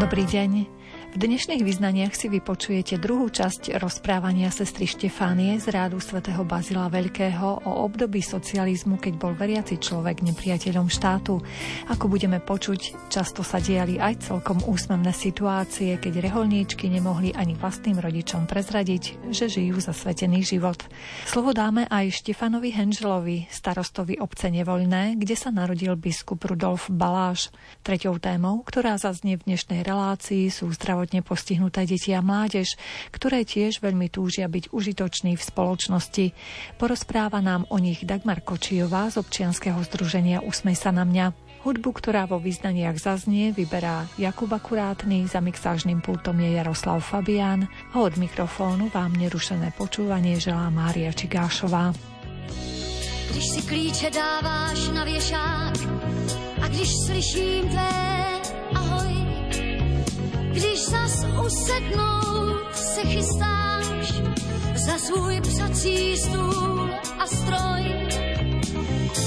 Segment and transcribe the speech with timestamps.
[0.00, 0.79] Dobrý deň.
[1.10, 7.66] V dnešných vyznaniach si vypočujete druhú časť rozprávania sestry Štefánie z rádu svätého Bazila Veľkého
[7.66, 11.42] o období socializmu, keď bol veriaci človek nepriateľom štátu.
[11.90, 17.98] Ako budeme počuť, často sa diali aj celkom úsmevné situácie, keď reholníčky nemohli ani vlastným
[17.98, 20.78] rodičom prezradiť, že žijú zasvetený život.
[21.26, 27.50] Slovo dáme aj Štefanovi Henželovi, starostovi obce Nevoľné, kde sa narodil biskup Rudolf Baláš.
[27.82, 32.76] Treťou témou, ktorá zaznie v dnešnej relácii, sú zdrav zdravotne postihnuté deti a mládež,
[33.08, 36.26] ktoré tiež veľmi túžia byť užitoční v spoločnosti.
[36.76, 41.32] Porozpráva nám o nich Dagmar Kočijová z občianskeho združenia Usmej sa na mňa.
[41.64, 47.64] Hudbu, ktorá vo význaniach zaznie, vyberá Jakub Akurátny, za mixážnym pultom je Jaroslav Fabián
[47.96, 51.96] a od mikrofónu vám nerušené počúvanie želá Mária Čigášová.
[53.32, 55.76] Když si klíče dáváš na věšák
[56.60, 57.92] a když slyším tvé
[58.76, 59.09] ahoj,
[60.52, 64.12] když zas usednout se chystáš
[64.74, 68.08] za svůj psací stůl a stroj.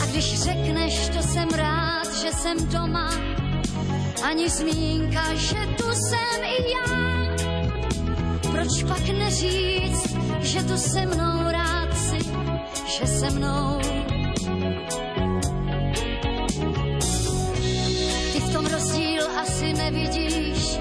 [0.01, 3.09] A když řekneš, to jsem rád, že jsem doma,
[4.23, 7.13] ani zmínka, že tu jsem i já.
[8.51, 12.17] Proč pak neříct, že tu se mnou rád si,
[12.85, 13.92] že se mnou
[18.73, 20.79] rozdíl asi nevidíš,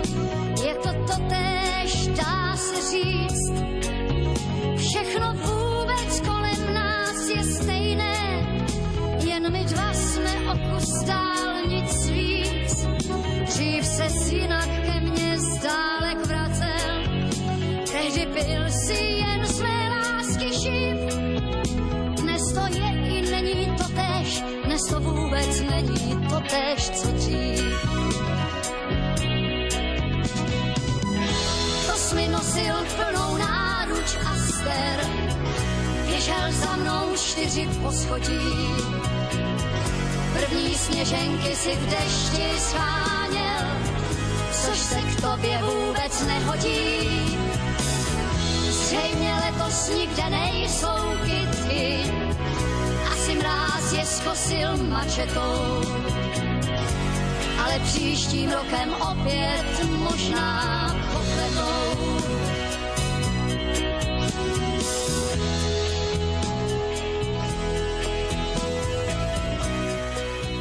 [0.65, 3.53] je to totéž, dá se říct.
[4.77, 8.47] Všechno vůbec kolem nás je stejné,
[9.25, 12.87] jen my dva jsme o kus dál nic víc.
[13.47, 17.03] Dřív se jinak ke mně zdálek vracel,
[17.93, 19.12] tehdy byl si
[32.53, 34.99] nosil plnou náruč a ster.
[36.07, 38.69] Běžel za mnou čtyři poschodí.
[40.33, 43.65] První sněženky si v dešti sváněl,
[44.53, 47.39] což se k tobě vůbec nehodí.
[48.71, 52.13] Zřejmě letos nikde nejsou kytky,
[53.13, 55.83] asi mráz je skosil mačetou.
[57.65, 60.73] Ale příštím rokem opět možná
[61.13, 62.42] pokletou.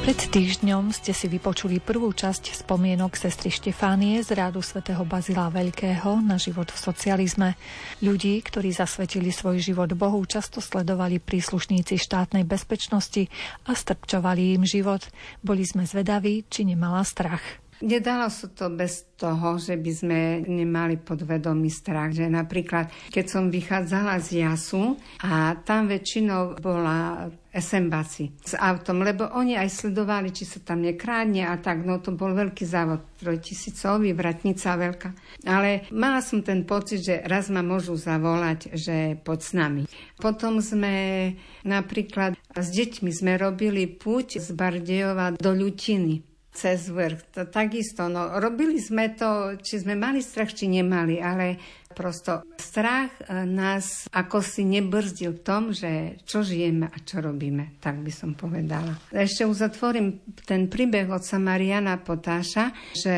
[0.02, 6.18] Pred týždňom ste si vypočuli prvú časť spomienok sestry Štefánie z rádu svätého Bazila Veľkého
[6.26, 7.54] na život v socializme.
[8.02, 13.30] Ľudí, ktorí zasvetili svoj život Bohu, často sledovali príslušníci štátnej bezpečnosti
[13.70, 15.06] a strpčovali im život.
[15.46, 17.62] Boli sme zvedaví, či nemala strach.
[17.82, 22.14] Nedalo sa to bez toho, že by sme nemali podvedomý strach.
[22.14, 29.28] Že napríklad, keď som vychádzala z jasu a tam väčšinou bola SMBAci s autom, lebo
[29.28, 34.16] oni aj sledovali, či sa tam nekrádne a tak, no to bol veľký závod, trojtisícový,
[34.16, 35.10] vratnica veľká.
[35.44, 39.82] Ale mala som ten pocit, že raz ma môžu zavolať, že poď s nami.
[40.16, 40.96] Potom sme
[41.68, 47.32] napríklad s deťmi sme robili púť z Bardejova do Ľutiny cez vrch.
[47.36, 51.56] To, takisto, no, robili sme to, či sme mali strach, či nemali, ale
[51.96, 57.76] prosto strach e, nás ako si nebrzdil v tom, že čo žijeme a čo robíme,
[57.84, 58.96] tak by som povedala.
[59.12, 63.16] Ešte uzatvorím ten príbeh od Samariana Potáša, že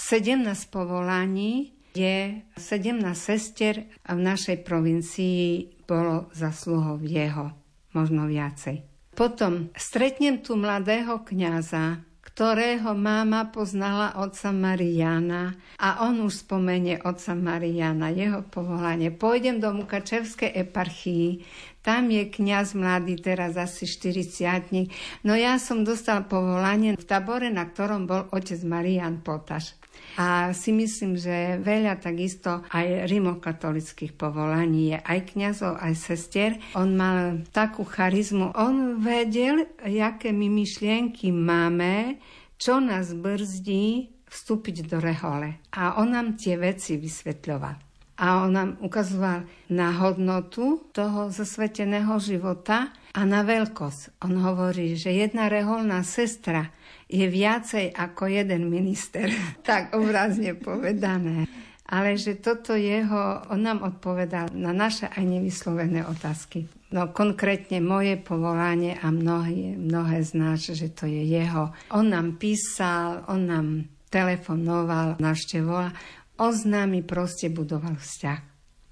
[0.00, 7.52] 17 povolaní je 17 sestier a v našej provincii bolo zasluhov jeho,
[7.92, 8.80] možno viacej.
[9.16, 12.04] Potom stretnem tu mladého kňaza,
[12.36, 19.08] ktorého máma poznala otca Mariana a on už spomenie otca Mariana, jeho povolanie.
[19.08, 21.40] Pôjdem do Mukačevskej eparchii,
[21.80, 27.64] tam je kňaz mladý, teraz asi 40 No ja som dostal povolanie v tabore, na
[27.64, 29.72] ktorom bol otec Marian Potaš.
[30.16, 36.56] A si myslím, že veľa takisto aj rimokatolických povolaní je aj kňazov, aj sestier.
[36.72, 38.56] On mal takú charizmu.
[38.56, 42.16] On vedel, aké my myšlienky máme,
[42.56, 45.60] čo nás brzdí vstúpiť do rehole.
[45.76, 47.76] A on nám tie veci vysvetľoval.
[48.16, 54.24] A on nám ukazoval na hodnotu toho zasveteného života a na veľkosť.
[54.24, 56.72] On hovorí, že jedna reholná sestra
[57.06, 59.30] je viacej ako jeden minister.
[59.68, 61.46] tak obrazne povedané.
[61.86, 66.66] Ale že toto jeho, on nám odpovedal na naše aj nevyslovené otázky.
[66.90, 71.70] No konkrétne moje povolanie a mnohé, mnohé z nás, že to je jeho.
[71.94, 73.66] On nám písal, on nám
[74.10, 75.94] telefonoval, navštevoval.
[76.42, 78.40] On s nami proste budoval vzťah.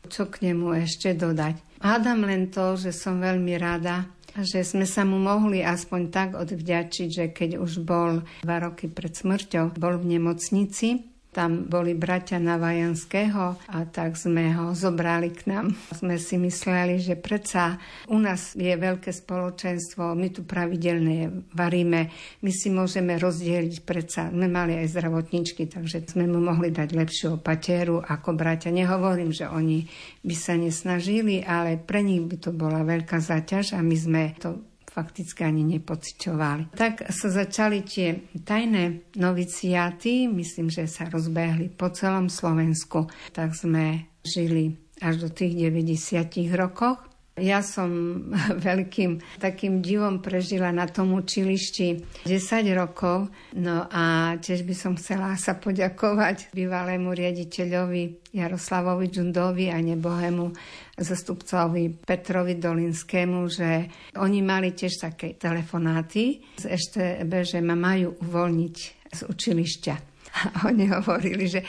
[0.07, 1.83] Čo k nemu ešte dodať?
[1.83, 4.07] Hádam len to, že som veľmi rada,
[4.43, 9.15] že sme sa mu mohli aspoň tak odvďačiť, že keď už bol dva roky pred
[9.15, 15.75] smrťou, bol v nemocnici, tam boli bratia Navajanského a tak sme ho zobrali k nám.
[15.91, 22.01] Sme si mysleli, že predsa u nás je veľké spoločenstvo, my tu pravidelne varíme,
[22.39, 24.31] my si môžeme rozdeliť predsa.
[24.31, 28.71] My mali aj zdravotničky, takže sme mu mohli dať lepšiu opateru ako bratia.
[28.71, 29.91] Nehovorím, že oni
[30.23, 34.74] by sa nesnažili, ale pre nich by to bola veľká záťaž a my sme to
[34.95, 36.79] fakticky ani nepociťovali.
[36.79, 43.11] Tak sa začali tie tajné noviciáty, myslím, že sa rozbehli po celom Slovensku.
[43.35, 47.03] Tak sme žili až do tých 90 rokoch.
[47.35, 47.91] Ja som
[48.69, 53.27] veľkým takým divom prežila na tom učilišti 10 rokov,
[53.59, 60.47] no a tiež by som chcela sa poďakovať bývalému riaditeľovi Jaroslavovi Džundovi a nebohému
[60.95, 68.77] zastupcovi Petrovi Dolinskému, že oni mali tiež také telefonáty z EŠTB, že ma majú uvoľniť
[69.11, 69.95] z učilišťa.
[70.35, 71.63] A oni hovorili, že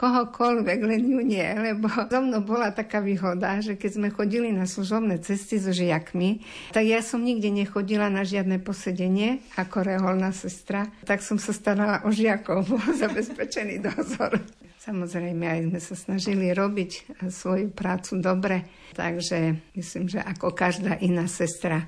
[0.00, 4.64] kohokoľvek, len ju nie, lebo so mnou bola taká výhoda, že keď sme chodili na
[4.64, 6.40] služobné cesty so žiakmi,
[6.72, 12.00] tak ja som nikde nechodila na žiadne posedenie ako reholná sestra, tak som sa starala
[12.08, 14.40] o žiakov, bol zabezpečený dozor.
[14.80, 18.64] Samozrejme, aj sme sa snažili robiť svoju prácu dobre,
[18.96, 21.84] takže myslím, že ako každá iná sestra.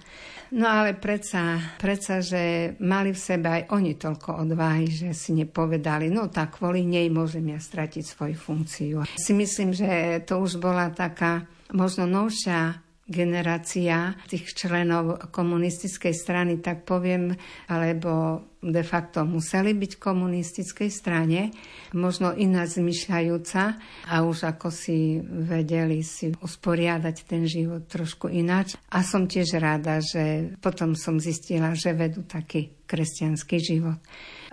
[0.53, 6.13] No ale predsa, predsa, že mali v sebe aj oni toľko odvahy, že si nepovedali,
[6.13, 9.01] no tak kvôli nej môžem ja stratiť svoju funkciu.
[9.17, 16.89] Si myslím, že to už bola taká možno novšia generácia tých členov komunistickej strany, tak
[16.89, 17.37] poviem,
[17.69, 21.53] alebo de facto museli byť v komunistickej strane,
[21.93, 23.63] možno iná zmyšľajúca
[24.09, 28.79] a už ako si vedeli si usporiadať ten život trošku ináč.
[28.95, 33.99] A som tiež rada, že potom som zistila, že vedú taký kresťanský život.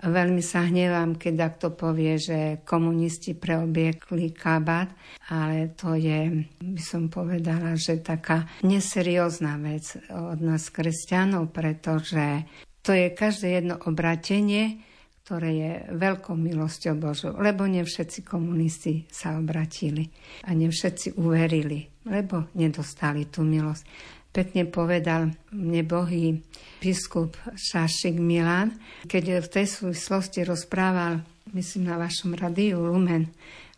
[0.00, 4.88] Veľmi sa hnevám, keď takto povie, že komunisti preobiekli kabát,
[5.28, 12.48] ale to je, by som povedala, že taká neseriózna vec od nás kresťanov, pretože
[12.80, 14.80] to je každé jedno obratenie,
[15.20, 20.08] ktoré je veľkou milosťou Božou, lebo ne všetci komunisti sa obratili
[20.42, 23.84] a ne všetci uverili, lebo nedostali tú milosť.
[24.30, 26.38] Pekne povedal mne bohý
[26.78, 28.78] biskup Šašik Milan,
[29.10, 33.26] keď v tej súvislosti rozprával, myslím na vašom radiu Lumen,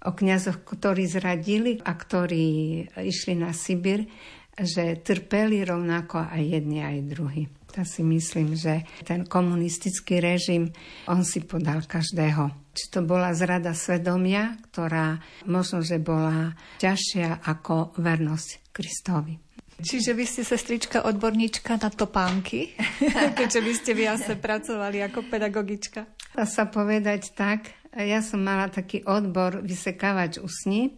[0.05, 4.05] o kniazoch, ktorí zradili a ktorí išli na Sibir,
[4.53, 7.49] že trpeli rovnako aj jedni, aj druhí.
[7.73, 10.69] Ja si myslím, že ten komunistický režim,
[11.09, 12.53] on si podal každého.
[12.77, 15.17] Či to bola zrada svedomia, ktorá
[15.49, 19.52] možno, že bola ťažšia ako vernosť Kristovi.
[19.83, 22.73] Čiže vy ste sestrička odborníčka na topánky,
[23.39, 26.07] keďže by ste vy asi pracovali ako pedagogička.
[26.33, 27.69] Dá sa povedať tak.
[27.93, 30.97] Ja som mala taký odbor vysekávač usní,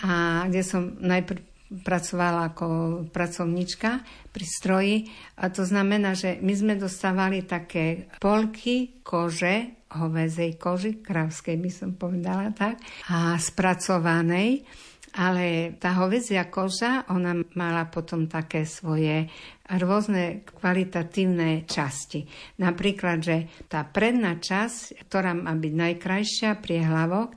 [0.00, 2.66] a kde som najprv pracovala ako
[3.14, 4.02] pracovnička
[4.34, 4.96] pri stroji.
[5.38, 11.90] A to znamená, že my sme dostávali také polky kože, hovezej koži, krávskej by som
[11.94, 12.78] povedala tak,
[13.10, 14.66] a spracovanej.
[15.10, 19.26] Ale tá hovedzia koža, ona mala potom také svoje
[19.66, 22.30] rôzne kvalitatívne časti.
[22.62, 23.36] Napríklad, že
[23.66, 27.34] tá predná časť, ktorá má byť najkrajšia, priehlavok,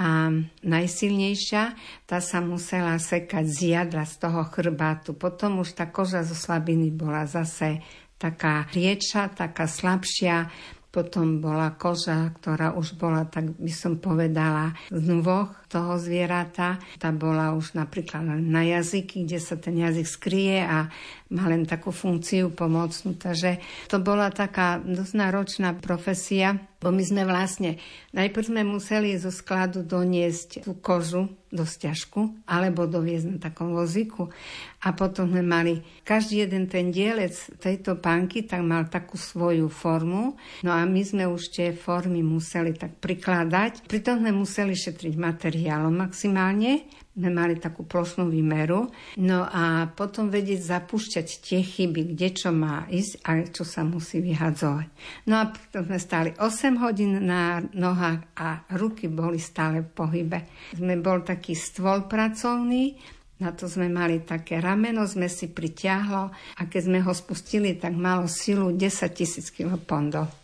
[0.00, 0.32] a
[0.64, 1.76] najsilnejšia,
[2.08, 5.12] tá sa musela sekať z jadra, z toho chrbátu.
[5.12, 7.84] Potom už tá koža zo slabiny bola zase
[8.16, 10.48] taká rieča, taká slabšia,
[10.90, 16.82] potom bola koža, ktorá už bola, tak by som povedala, z nôh toho zvieratá.
[16.98, 20.90] Tá bola už napríklad na jazyky, kde sa ten jazyk skrie a
[21.30, 23.14] má len takú funkciu pomocnú.
[23.14, 27.76] Takže to bola taká dosť náročná profesia, bo my sme vlastne,
[28.16, 34.32] najprv sme museli zo skladu doniesť tú kožu do stiažku alebo doviezť na takom vozíku.
[34.80, 40.40] A potom sme mali, každý jeden ten dielec tejto panky tak mal takú svoju formu.
[40.64, 43.84] No a my sme už tie formy museli tak prikladať.
[43.86, 46.88] Pritom sme museli šetriť materiálom maximálne,
[47.20, 48.88] sme mali takú plošnú výmeru.
[49.20, 54.24] No a potom vedieť zapúšťať tie chyby, kde čo má ísť a čo sa musí
[54.24, 54.88] vyhadzovať.
[55.28, 60.38] No a potom sme stáli 8 hodín na nohách a ruky boli stále v pohybe.
[60.72, 62.96] Sme bol taký stôl pracovný,
[63.40, 67.96] na to sme mali také rameno, sme si pritiahlo a keď sme ho spustili, tak
[67.96, 68.80] malo silu 10
[69.16, 70.39] tisíc kg pondov.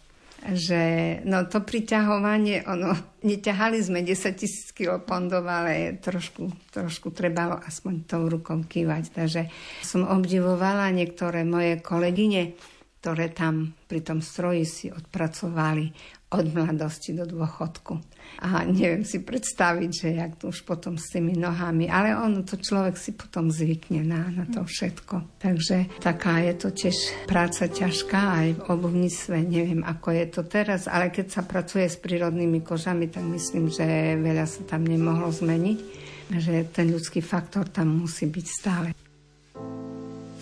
[0.55, 0.81] Že
[1.26, 2.95] no to priťahovanie, ono,
[3.26, 9.05] neťahali sme 10 tisíc kg pondov, ale trošku, trošku trebalo aspoň tou rukou kývať.
[9.11, 9.43] Takže
[9.83, 12.55] som obdivovala niektoré moje kolegyne,
[13.03, 18.02] ktoré tam pri tom stroji si odpracovali od mladosti do dôchodku.
[18.42, 22.59] A neviem si predstaviť, že jak to už potom s tými nohami, ale ono to
[22.59, 25.38] človek si potom zvykne na, na to všetko.
[25.38, 26.97] Takže taká je to tiež
[27.30, 31.95] práca ťažká aj v obuvníctve, neviem ako je to teraz, ale keď sa pracuje s
[31.95, 35.78] prírodnými kožami, tak myslím, že veľa sa tam nemohlo zmeniť,
[36.35, 38.88] že ten ľudský faktor tam musí byť stále.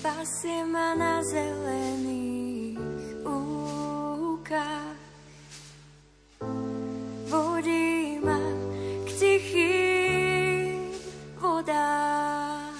[0.00, 2.80] Pasie ma na zelených
[3.24, 5.03] úkach
[7.34, 8.38] vodí ma
[9.02, 10.94] k tichým
[11.34, 12.74] vodám.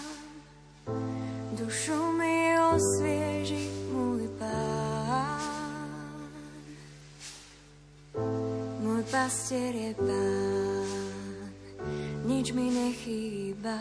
[1.59, 5.43] Dušu mi osvieži môj pán.
[8.79, 11.51] Môj pastier je pán,
[12.23, 13.79] nič mi nechýba.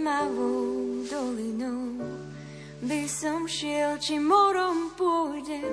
[0.00, 2.00] Tmavou dolinou
[2.80, 5.68] by som šiel, či morom pôjdem,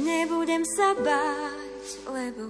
[0.00, 2.48] nebudem sa báť, lebo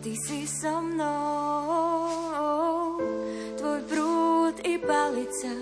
[0.00, 2.16] ty si so mnou.
[3.60, 5.52] Tvoj prúd i palica,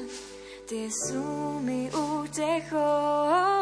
[0.71, 3.56] tie sú mi útechou.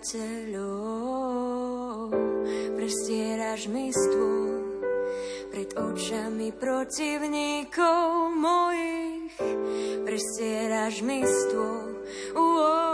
[0.00, 2.08] Nepriateľov.
[2.76, 4.80] Prestieraš mi stôl
[5.52, 9.36] pred očami protivníkov mojich.
[10.08, 12.00] Prestieraš mi stôl.
[12.32, 12.89] Uo,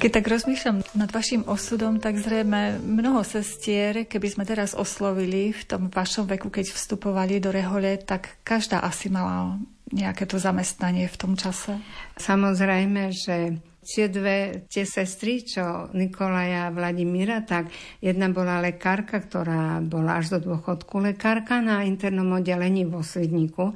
[0.00, 5.62] Keď tak rozmýšľam nad vašim osudom, tak zrejme mnoho sestier, keby sme teraz oslovili v
[5.68, 9.60] tom vašom veku, keď vstupovali do rehole, tak každá asi mala
[9.92, 11.76] nejaké to zamestnanie v tom čase?
[12.16, 19.82] Samozrejme, že tie dve, tie sestry, čo Nikolaja a Vladimíra, tak jedna bola lekárka, ktorá
[19.82, 23.74] bola až do dôchodku lekárka na internom oddelení vo Svidníku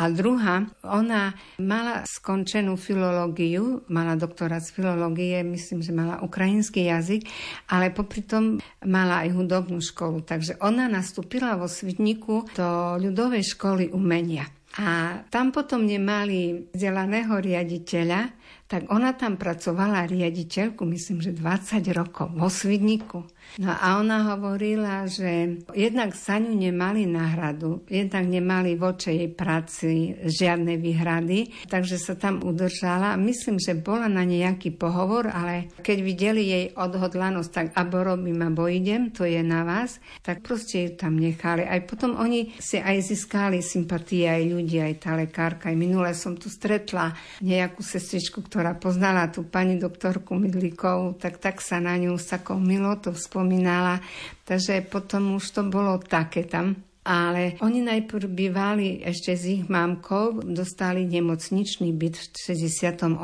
[0.00, 7.28] a druhá, ona mala skončenú filológiu, mala doktorát z filológie, myslím, že mala ukrajinský jazyk,
[7.68, 10.24] ale popri tom mala aj hudobnú školu.
[10.24, 14.48] Takže ona nastúpila vo Svidníku do ľudovej školy umenia.
[14.80, 18.39] A tam potom nemali vzdelaného riaditeľa,
[18.70, 23.26] tak ona tam pracovala riaditeľku, myslím, že 20 rokov vo Svidniku.
[23.58, 30.14] No a ona hovorila, že jednak sa ňu nemali náhradu, jednak nemali voče jej práci
[30.22, 33.18] žiadne výhrady, takže sa tam udržala.
[33.18, 38.70] Myslím, že bola na nejaký pohovor, ale keď videli jej odhodlanosť, tak abo robím, abo
[38.70, 41.66] idem, to je na vás, tak proste ju tam nechali.
[41.66, 45.72] Aj potom oni si aj získali sympatie aj ľudí, aj tá lekárka.
[45.72, 51.64] Aj minule som tu stretla nejakú sestričku, ktorá poznala tú pani doktorku Mydlíkovú, tak tak
[51.64, 54.04] sa na ňu s takou milotou spomínala.
[54.44, 60.44] Takže potom už to bolo také tam ale oni najprv bývali ešte s ich mamkou,
[60.44, 63.16] dostali nemocničný byt v 68.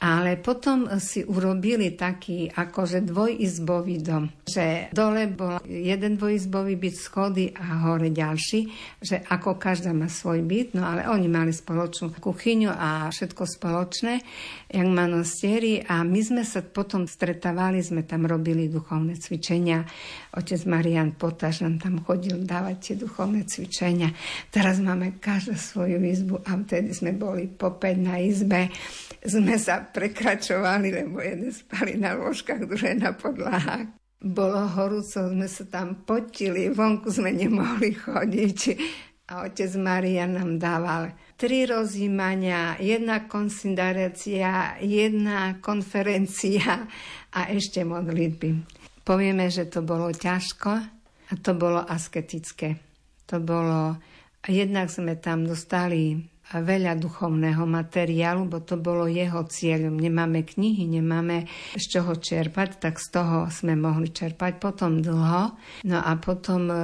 [0.00, 4.32] Ale potom si urobili taký akože dvojizbový dom.
[4.48, 8.60] Že dole bol jeden dvojizbový byt, schody a hore ďalší,
[9.04, 14.14] že ako každá má svoj byt, no ale oni mali spoločnú kuchyňu a všetko spoločné,
[14.72, 19.84] jak manostieri a my sme sa potom stretávali, sme tam robili duchovné cvičenia.
[20.32, 24.14] Otec Marian Potaž nám tam chodil dávať tie duchovné cvičenia.
[24.54, 28.70] Teraz máme každú svoju izbu a vtedy sme boli po 5 na izbe.
[29.18, 33.90] Sme sa prekračovali, lebo jeden spali na ložkách, druhé na podlahách.
[34.22, 38.60] Bolo horúco, sme sa tam potili, vonku sme nemohli chodiť.
[39.34, 46.84] A otec Maria nám dával tri rozjímania, jedna konsiderácia, jedna konferencia
[47.32, 48.48] a ešte modlitby.
[49.04, 50.72] Povieme, že to bolo ťažko
[51.24, 52.83] a to bolo asketické.
[53.32, 53.96] To bolo,
[54.44, 56.20] jednak sme tam dostali
[56.52, 59.96] veľa duchovného materiálu, bo to bolo jeho cieľom.
[59.96, 65.56] Nemáme knihy, nemáme z čoho čerpať, tak z toho sme mohli čerpať potom dlho.
[65.88, 66.76] No a potom e,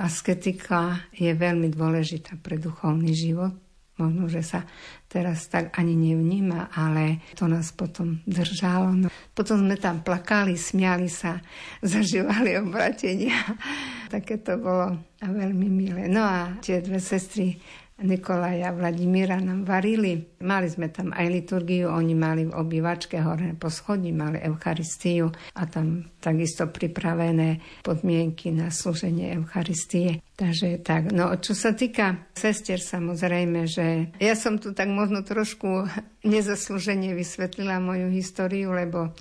[0.00, 3.52] asketika je veľmi dôležitá pre duchovný život.
[3.94, 4.66] Možno, že sa
[5.14, 8.90] teraz tak ani nevníma, ale to nás potom držalo.
[8.90, 9.08] No.
[9.30, 11.38] Potom sme tam plakali, smiali sa,
[11.86, 13.38] zažívali obratenia.
[14.14, 16.10] Také to bolo veľmi milé.
[16.10, 17.62] No a tie dve sestry
[17.94, 20.18] Nikolaja Vladimíra nám varili.
[20.42, 25.62] Mali sme tam aj liturgiu, oni mali v obývačke hore po schodí, mali Eucharistiu a
[25.70, 30.26] tam takisto pripravené podmienky na slúženie Eucharistie.
[30.34, 35.86] Takže tak, no čo sa týka sestier, samozrejme, že ja som tu tak možno trošku
[36.26, 39.14] nezaslúženie vysvetlila moju históriu, lebo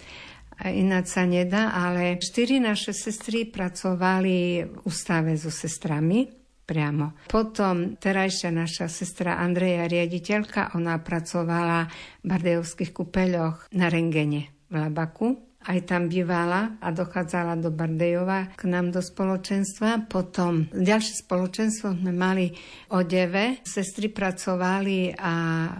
[0.65, 7.13] ináč sa nedá, ale štyri naše sestry pracovali v ústave so sestrami priamo.
[7.27, 11.87] Potom terajšia naša sestra Andreja, riaditeľka, ona pracovala
[12.23, 18.63] v Bardejovských kúpeľoch na Rengene v Labaku aj tam bývala a dochádzala do Bardejova k
[18.69, 20.05] nám do spoločenstva.
[20.11, 22.51] Potom ďalšie spoločenstvo sme mali
[22.91, 23.63] odeve.
[23.65, 25.33] Sestry pracovali a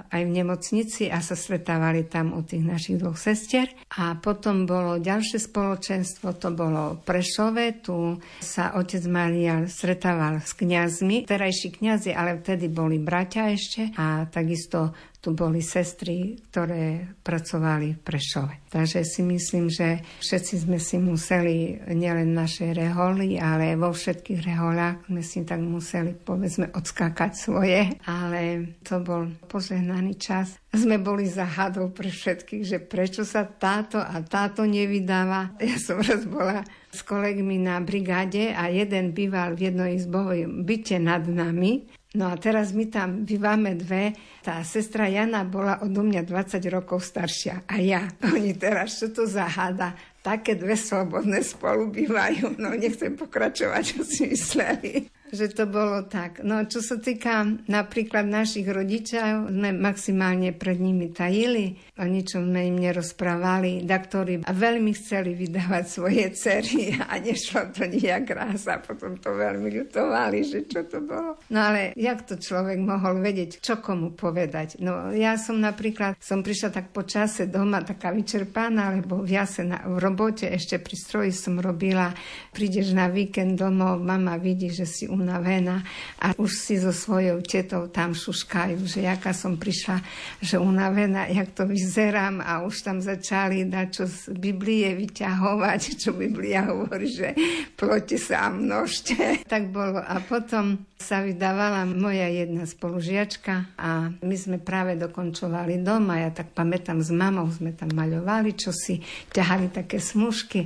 [0.09, 3.69] aj v nemocnici a sa stretávali tam u tých našich dvoch sestier.
[3.99, 7.83] A potom bolo ďalšie spoločenstvo, to bolo Prešove.
[7.83, 14.25] Tu sa otec Maria stretával s kňazmi, terajší kňazi, ale vtedy boli bratia ešte a
[14.31, 18.67] takisto tu boli sestry, ktoré pracovali v Prešove.
[18.67, 25.07] Takže si myslím, že všetci sme si museli nielen naše reholy, ale vo všetkých reholách
[25.07, 27.95] sme si tak museli, povedzme, odskákať svoje.
[28.03, 30.59] Ale to bol požehnaný čas.
[30.75, 35.55] Sme boli zahadou pre všetkých, že prečo sa táto a táto nevydáva.
[35.63, 40.99] Ja som raz bola s kolegmi na brigáde a jeden býval v jednej izbovom byte
[40.99, 44.13] nad nami No a teraz my tam bývame dve.
[44.45, 48.05] Tá sestra Jana bola odo mňa 20 rokov staršia a ja.
[48.37, 49.97] Oni teraz, čo to zaháda?
[50.21, 52.61] Také dve slobodné spolu bývajú.
[52.61, 56.45] No nechcem pokračovať, čo si mysleli že to bolo tak.
[56.45, 62.69] No čo sa týka napríklad našich rodičov, sme maximálne pred nimi tajili, o ničom sme
[62.69, 63.81] im nerozprávali.
[63.81, 69.73] Daktori veľmi chceli vydávať svoje cery a nešlo to nejak raz a potom to veľmi
[69.73, 71.41] ľutovali, že čo to bolo.
[71.49, 74.77] No ale jak to človek mohol vedieť, čo komu povedať?
[74.85, 79.65] No ja som napríklad, som prišla tak po čase doma taká vyčerpaná, lebo v jase
[79.65, 82.13] na, v robote ešte pri stroji som robila,
[82.53, 85.79] prídeš na víkend domov, mama vidí, že si u unavená
[86.19, 90.03] a už si so svojou tetou tam šuškajú, že jaká som prišla,
[90.43, 96.11] že unavená, jak to vyzerám a už tam začali dať čo z Biblie vyťahovať, čo
[96.11, 97.31] Biblia hovorí, že
[97.79, 99.15] ploti sa a množte.
[99.53, 100.01] Tak bolo.
[100.01, 106.29] A potom sa vydávala moja jedna spolužiačka a my sme práve dokončovali dom a ja
[106.31, 109.03] tak pamätám s mamou, sme tam maľovali, čo si
[109.35, 110.63] ťahali také smušky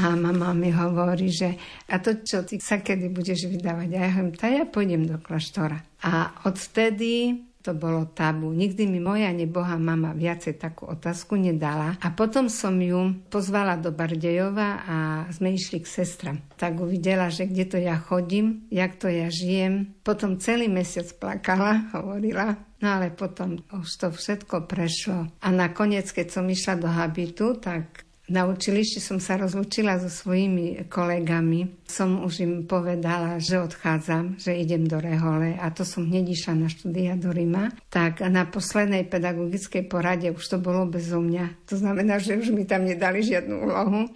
[0.00, 1.58] a mama mi hovorí, že
[1.90, 5.16] a to, čo ty sa kedy budeš vydávať A ja hovorím, tá ja pôjdem do
[5.20, 5.84] kláštora.
[6.02, 8.50] A odvtedy to bolo tabu.
[8.50, 11.94] Nikdy mi moja neboha mama viacej takú otázku nedala.
[12.02, 14.96] A potom som ju pozvala do Bardejova a
[15.30, 16.36] sme išli k sestram.
[16.58, 19.94] Tak uvidela, že kde to ja chodím, jak to ja žijem.
[20.02, 22.58] Potom celý mesiac plakala, hovorila.
[22.82, 25.30] No ale potom už to všetko prešlo.
[25.38, 28.02] A nakoniec, keď som išla do habitu, tak
[28.32, 31.84] na učilišti som sa rozlúčila so svojimi kolegami.
[31.84, 36.56] Som už im povedala, že odchádzam, že idem do Rehole a to som hneď išla
[36.56, 37.68] na štúdia do Rima.
[37.92, 41.68] Tak na poslednej pedagogickej porade už to bolo bezo mňa.
[41.68, 44.08] To znamená, že už mi tam nedali žiadnu úlohu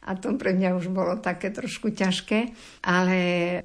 [0.00, 2.56] a to pre mňa už bolo také trošku ťažké,
[2.88, 3.18] ale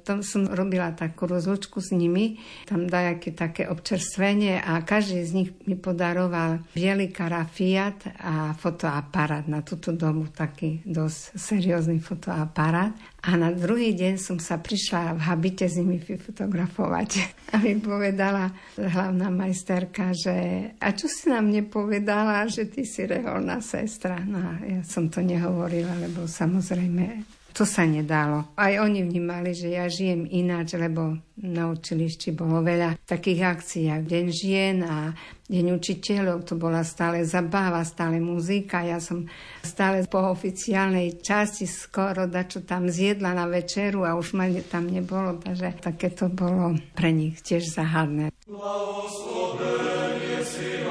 [0.04, 2.36] to som robila takú rozlučku s nimi,
[2.68, 9.64] tam dajaké také občerstvenie a každý z nich mi podaroval biely karafiat a fotoaparát na
[9.64, 12.92] túto domu, taký dosť seriózny fotoaparát.
[13.26, 17.10] A na druhý deň som sa prišla v habite s nimi fotografovať.
[17.54, 20.34] A mi povedala hlavná majsterka, že
[20.78, 24.18] a čo si nám nepovedala, že ty si reholná sestra.
[24.18, 27.22] No a ja som to nehovorila, lebo samozrejme
[27.56, 28.52] to sa nedalo.
[28.52, 34.04] Aj oni vnímali, že ja žijem ináč, lebo na učilišti bolo veľa takých akcií, ako
[34.04, 35.16] Deň žien a
[35.48, 36.44] Deň učiteľov.
[36.52, 38.84] To bola stále zabáva, stále muzika.
[38.84, 39.24] Ja som
[39.64, 45.40] stále po oficiálnej časti skoro dačo tam zjedla na večeru a už ma tam nebolo,
[45.40, 48.36] takže také to bolo pre nich tiež zahadné.
[48.44, 50.84] Blahosloven si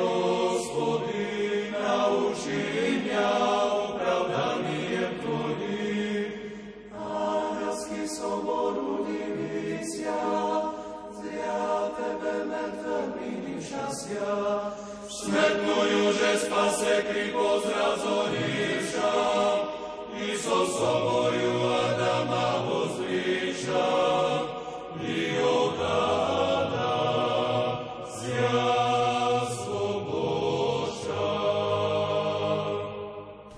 [15.09, 18.34] Smetnuju, že spase kripo zrazorivša,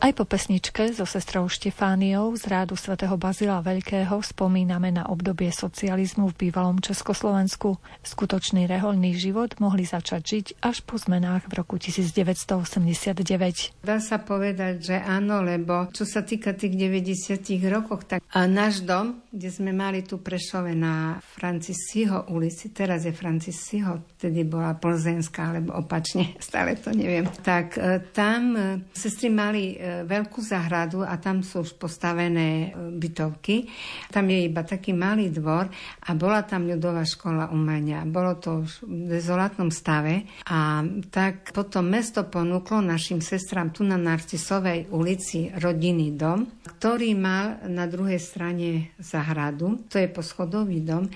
[0.08, 6.32] Aj po pesničke so sestrou Štefániou z rádu svätého Bazila Veľkého spomíname na obdobie socializmu
[6.32, 7.76] v bývalom Československu.
[8.08, 13.84] Skutočný reholný život mohli začať žiť až po zmenách v roku 1989.
[13.84, 18.88] Dá sa povedať, že áno, lebo čo sa týka tých 90 rokoch, tak a náš
[18.88, 25.52] dom, kde sme mali tu Prešove na Francisího ulici, teraz je Francisího, vtedy bola Plzenská,
[25.52, 31.16] alebo opačne, stále to neviem, tak e, tam e, sestry mali e, veľkú záhradu a
[31.18, 33.66] tam sú už postavené e, bytovky.
[34.12, 35.72] Tam je iba taký malý dvor
[36.04, 38.06] a bola tam ľudová škola umenia.
[38.06, 43.96] Bolo to už v dezolátnom stave a tak potom mesto ponúklo našim sestram tu na
[43.96, 46.46] Narcisovej ulici rodinný dom,
[46.78, 51.08] ktorý mal na druhej strane záhradu, to je poschodový dom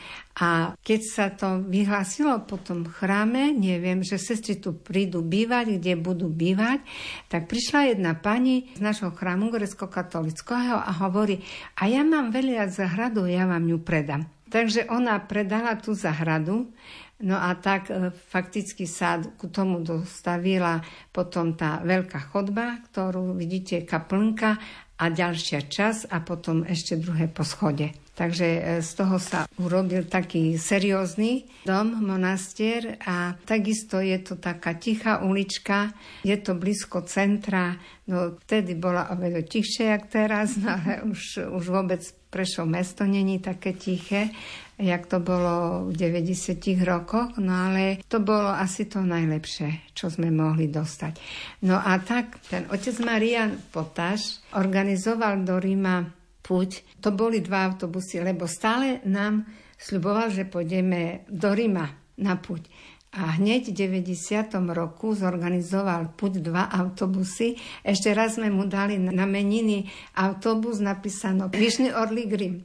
[0.41, 5.99] a keď sa to vyhlásilo po tom chráme, neviem, že sestry tu prídu bývať, kde
[5.99, 6.79] budú bývať,
[7.27, 11.43] tak prišla jedna pani z našho chrámu grecko-katolického a hovorí,
[11.77, 14.27] a ja mám veľa zahradu, ja vám ju predám.
[14.51, 16.67] Takže ona predala tú zahradu,
[17.23, 20.83] no a tak e, fakticky sa ku tomu dostavila
[21.15, 24.59] potom tá veľká chodba, ktorú vidíte, kaplnka
[24.99, 28.00] a ďalšia čas a potom ešte druhé poschode.
[28.21, 34.77] Takže e, z toho sa urobil taký seriózny dom, monastier a takisto je to taká
[34.77, 35.89] tichá ulička,
[36.21, 41.65] je to blízko centra, no vtedy bola oveľa tichšie, jak teraz, no ale už, už
[41.65, 44.31] vôbec Prešov mesto není také tiché,
[44.79, 50.31] jak to bolo v 90 rokoch, no ale to bolo asi to najlepšie, čo sme
[50.31, 51.19] mohli dostať.
[51.67, 57.01] No a tak ten otec Marian Potáš organizoval do Ríma puť.
[57.01, 59.45] To boli dva autobusy, lebo stále nám
[59.77, 61.89] sľuboval, že pôjdeme do Rima
[62.21, 62.69] na puť.
[63.11, 64.55] A hneď v 90.
[64.71, 67.59] roku zorganizoval puť dva autobusy.
[67.83, 69.83] Ešte raz sme mu dali na meniny
[70.15, 72.63] autobus napísano Vyšný Orlík Rim.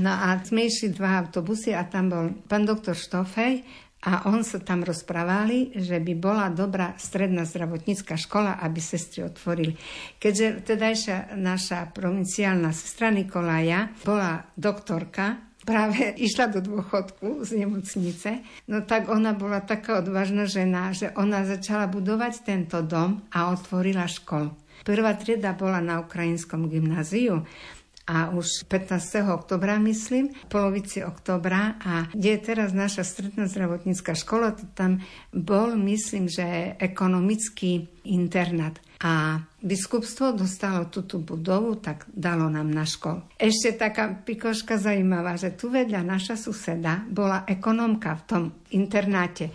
[0.00, 3.60] No a sme išli dva autobusy a tam bol pán doktor Štofej,
[3.98, 9.74] a on sa tam rozprávali, že by bola dobrá stredná zdravotnícka škola, aby sestry otvorili.
[10.22, 18.30] Keďže tedajšia naša provinciálna sestra Nikolaja bola doktorka, práve išla do dôchodku z nemocnice,
[18.70, 24.06] no tak ona bola taká odvážna žena, že ona začala budovať tento dom a otvorila
[24.06, 24.54] školu.
[24.86, 27.42] Prvá trieda bola na ukrajinskom gymnáziu
[28.08, 29.28] a už 15.
[29.28, 35.04] oktobra, myslím, v polovici oktobra a kde je teraz naša stredná zdravotnícka škola, to tam
[35.36, 38.80] bol, myslím, že ekonomický internát.
[38.98, 43.22] A biskupstvo dostalo túto budovu, tak dalo nám na školu.
[43.38, 48.42] Ešte taká pikoška zaujímavá, že tu vedľa naša suseda bola ekonomka v tom
[48.74, 49.54] internáte.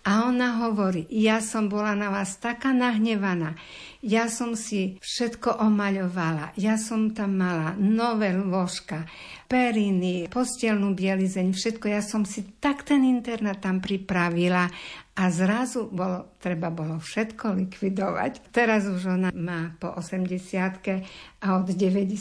[0.00, 3.52] A ona hovorí, ja som bola na vás taká nahnevaná,
[4.00, 9.04] ja som si všetko omaľovala, ja som tam mala nové lôžka,
[9.44, 14.72] periny, postielnú bielizeň, všetko, ja som si tak ten internát tam pripravila
[15.20, 18.48] a zrazu bolo, treba bolo všetko likvidovať.
[18.56, 22.16] Teraz už ona má po 80 a od 90.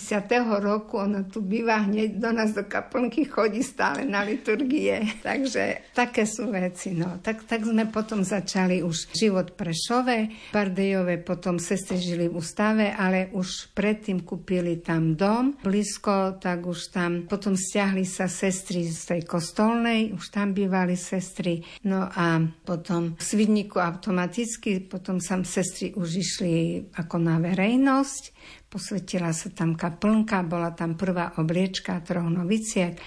[0.59, 4.99] roku ona tu býva hneď do nás do kaplnky, chodí stále na liturgie.
[5.27, 6.91] Takže také sú veci.
[6.91, 7.23] No.
[7.23, 13.31] Tak, tak sme potom začali už život Prešove, Bardejové, potom sestry žili v ústave, ale
[13.31, 19.21] už predtým kúpili tam dom blízko, tak už tam potom stiahli sa sestry z tej
[19.23, 21.63] kostolnej, už tam bývali sestry.
[21.87, 26.53] No a potom potom v Svidníku automaticky, potom sa sestry už išli
[26.97, 28.33] ako na verejnosť,
[28.65, 32.97] posvetila sa tam kaplnka, bola tam prvá obliečka troch noviciek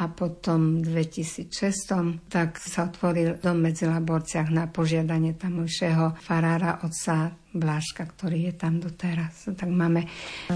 [0.00, 7.36] a potom v 2006 tak sa otvoril dom medzi Laborciach na požiadanie tamojšieho farára otca
[7.52, 9.52] Bláška, ktorý je tam doteraz.
[9.52, 10.08] Tak máme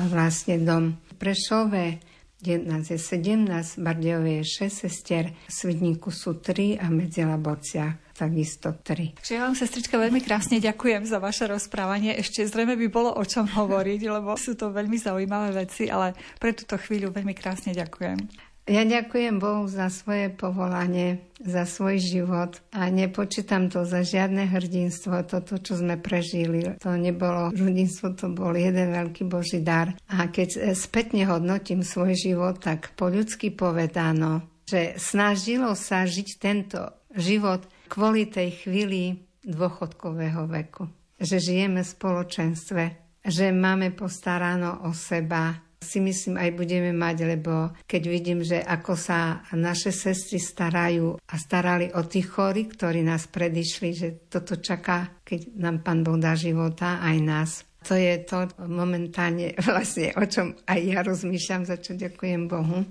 [0.09, 2.14] vlastne dom Prešove,
[2.45, 8.79] 11 je 17, Bardejové je 6 sestier, v Svidníku sú 3 a medzi Laborciach takisto
[8.79, 9.11] tri.
[9.19, 12.15] Čiže ja vám, sestrička, veľmi krásne ďakujem za vaše rozprávanie.
[12.15, 16.55] Ešte zrejme by bolo o čom hovoriť, lebo sú to veľmi zaujímavé veci, ale pre
[16.55, 18.44] túto chvíľu veľmi krásne ďakujem.
[18.65, 25.21] Ja ďakujem Bohu za svoje povolanie, za svoj život a nepočítam to za žiadne hrdinstvo,
[25.29, 26.73] toto, čo sme prežili.
[26.81, 29.93] To nebolo hrdinstvo, to bol jeden veľký Boží dar.
[30.09, 37.05] A keď spätne hodnotím svoj život, tak po ľudsky povedano, že snažilo sa žiť tento
[37.13, 40.89] život kvôli tej chvíli dôchodkového veku.
[41.21, 42.83] Že žijeme v spoločenstve,
[43.29, 45.53] že máme postarano o seba,
[45.85, 51.35] si myslím aj budeme mať, lebo keď vidím, že ako sa naše sestry starajú a
[51.37, 56.33] starali o tých chorí, ktorí nás predišli, že toto čaká, keď nám Pán Boh dá
[56.33, 57.51] života, aj nás.
[57.85, 62.89] To je to momentálne vlastne, o čom aj ja rozmýšľam, za čo ďakujem Bohu.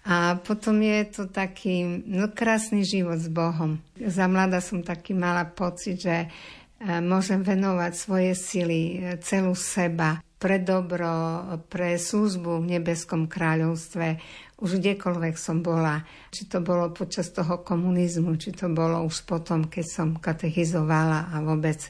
[0.00, 3.78] A potom je to taký no, krásny život s Bohom.
[4.00, 6.28] Za mladá som taký mala pocit, že e,
[7.04, 14.16] môžem venovať svoje sily, e, celú seba pre dobro, pre službu v nebeskom kráľovstve,
[14.60, 16.00] už kdekoľvek som bola.
[16.32, 21.44] Či to bolo počas toho komunizmu, či to bolo už potom, keď som katechizovala a
[21.44, 21.80] vôbec,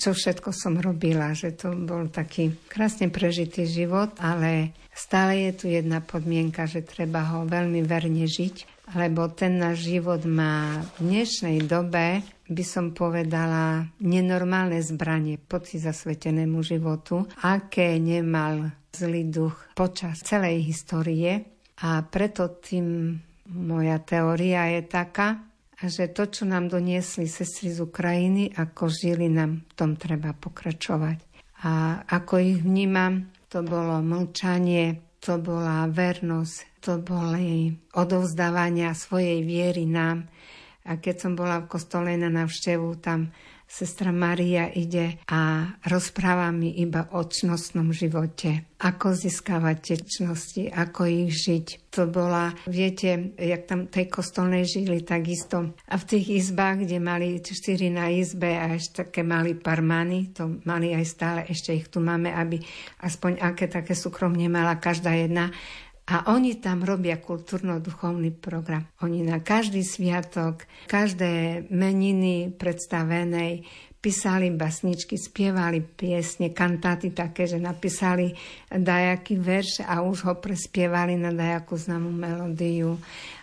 [0.00, 5.64] čo všetko som robila, že to bol taký krásne prežitý život, ale stále je tu
[5.68, 11.68] jedna podmienka, že treba ho veľmi verne žiť, lebo ten náš život má v dnešnej
[11.68, 20.64] dobe by som povedala, nenormálne zbranie proti zasvetenému životu, aké nemal zlý duch počas celej
[20.64, 21.44] histórie.
[21.84, 23.20] A preto tým
[23.52, 25.44] moja teória je taká,
[25.78, 31.22] že to, čo nám doniesli sestry z Ukrajiny, ako žili, nám v tom treba pokračovať.
[31.62, 39.84] A ako ich vnímam, to bolo mlčanie, to bola vernosť, to boli odovzdávania svojej viery
[39.84, 40.26] nám,
[40.88, 43.28] a keď som bola v kostole na návštevu, tam
[43.68, 48.64] sestra Maria ide a rozpráva mi iba o čnostnom živote.
[48.80, 51.92] Ako získavať tie čnosti, ako ich žiť.
[51.92, 55.76] To bola, viete, jak tam tej kostolnej žili takisto.
[55.92, 60.64] A v tých izbách, kde mali štyri na izbe a ešte také mali parmany, to
[60.64, 62.64] mali aj stále, ešte ich tu máme, aby
[63.04, 65.52] aspoň aké také súkromne mala každá jedna
[66.08, 68.88] a oni tam robia kultúrno-duchovný program.
[69.04, 73.68] Oni na každý sviatok, každé meniny predstavenej
[74.08, 78.32] písali basničky, spievali piesne, kantáty také, že napísali
[78.72, 82.96] dajaký verš a už ho prespievali na dajakú známu melódiu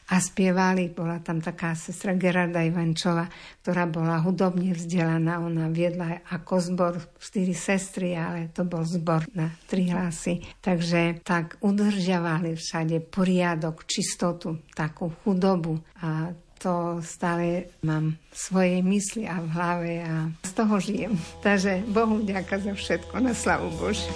[0.09, 0.89] a spievali.
[0.89, 3.29] Bola tam taká sestra Gerarda Ivančova,
[3.61, 5.37] ktorá bola hudobne vzdelaná.
[5.37, 10.41] Ona viedla ako zbor štyri sestry, ale to bol zbor na tri hlasy.
[10.65, 16.33] Takže tak udržiavali všade poriadok, čistotu, takú chudobu a
[16.65, 21.13] to stále mám v svojej mysli a v hlave a z toho žijem.
[21.45, 24.09] Takže Bohu ďakujem za všetko na slavu Božiu.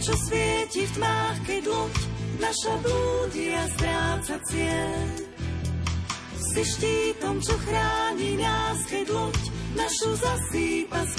[0.00, 1.96] Čo svieti v tmách, keď loď
[2.40, 5.08] naša blúdi a stráca cieľ.
[6.34, 9.38] Si štítom, čo chráni nás, keď loď
[9.74, 11.12] našu zasýpa z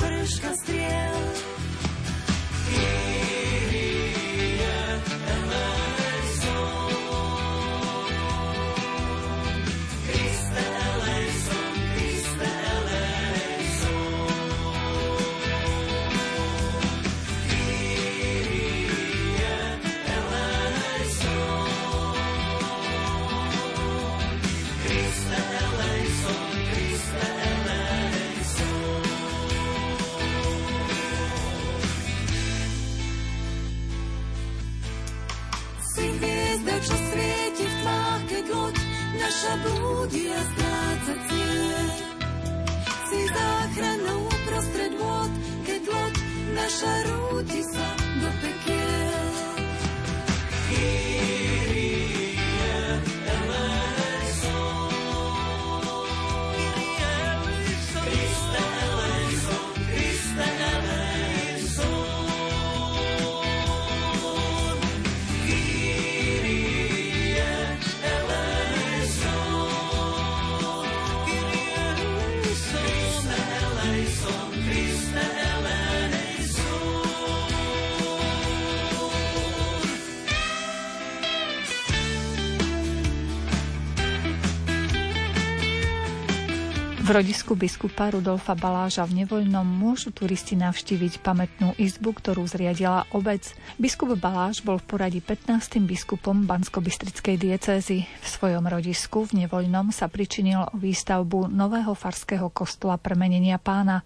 [87.15, 93.55] rodisku biskupa Rudolfa Baláža v Nevoľnom môžu turisti navštíviť pamätnú izbu, ktorú zriadila obec.
[93.79, 95.79] Biskup Baláš bol v poradí 15.
[95.87, 98.03] biskupom Bansko-Bystrickej diecézy.
[98.03, 104.03] V svojom rodisku v Nevoľnom sa pričinil o výstavbu nového farského kostola premenenia pána.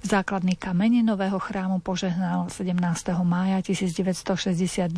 [0.00, 2.72] Základný kameň nového chrámu požehnal 17.
[3.20, 4.88] mája 1969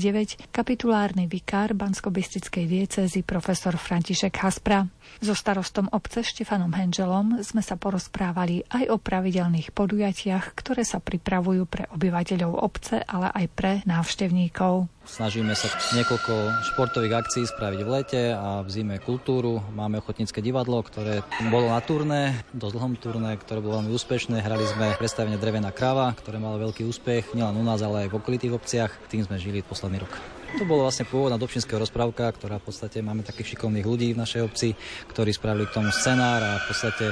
[0.55, 4.87] kapitulárny vikár Bansko-Bystrickej diecézy profesor František Haspra.
[5.19, 11.67] So starostom obce Štefanom Henželom sme sa porozprávali aj o pravidelných podujatiach, ktoré sa pripravujú
[11.67, 14.87] pre obyvateľov obce, ale aj pre návštevníkov.
[15.03, 15.67] Snažíme sa
[15.99, 16.33] niekoľko
[16.73, 19.59] športových akcií spraviť v lete a v zime kultúru.
[19.75, 24.39] Máme ochotnícke divadlo, ktoré bolo na turné, dosť dlhom turné, ktoré bolo veľmi úspešné.
[24.39, 28.19] Hrali sme predstavenie Drevená krava, ktoré malo veľký úspech nielen u nás, ale aj v
[28.23, 28.93] okolitých obciach.
[29.11, 30.42] Tým sme žili posledný rok.
[30.61, 34.45] To bolo vlastne pôvodná Dobšinského rozprávka, ktorá v podstate máme takých šikovných ľudí v našej
[34.45, 34.77] obci,
[35.09, 37.07] ktorí spravili k tomu scenár a v podstate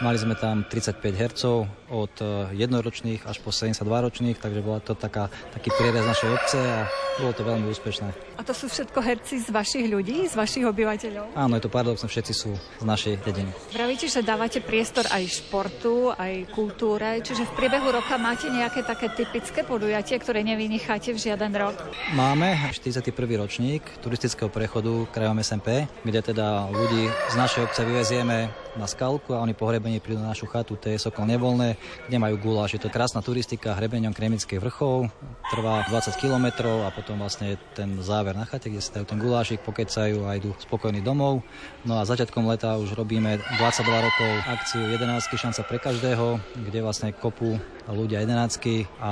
[0.00, 4.96] mali sme tam 35 hercov od eh, jednoročných až po 72 ročných, takže bola to
[4.96, 6.88] taká, taký prierez našej obce a
[7.20, 8.08] bolo to veľmi úspešné.
[8.36, 11.32] A to sú všetko herci z vašich ľudí, z vašich obyvateľov?
[11.32, 13.48] Áno, je to paradoxné, všetci sú z našej dediny.
[13.72, 19.08] Pravíte, že dávate priestor aj športu, aj kultúre, čiže v priebehu roka máte nejaké také
[19.16, 21.80] typické podujatie, ktoré nevynecháte v žiaden rok?
[22.12, 22.52] Máme
[22.86, 23.42] 41.
[23.42, 29.42] ročník turistického prechodu krajom SMP, kde teda ľudí z našej obce vyvezieme na skalku a
[29.42, 32.76] oni po hrebení prídu na našu chatu, to je Sokol Nevolné, kde majú guláš.
[32.76, 35.08] Je to krásna turistika hrebeňom Kremických vrchov,
[35.48, 39.64] trvá 20 km a potom vlastne ten záver na chate, kde si dajú ten gulášik,
[39.64, 41.40] pokecajú a idú spokojní domov.
[41.88, 47.10] No a začiatkom leta už robíme 22 rokov akciu 11 šanca pre každého, kde vlastne
[47.16, 49.10] kopú ľudia jedenácky a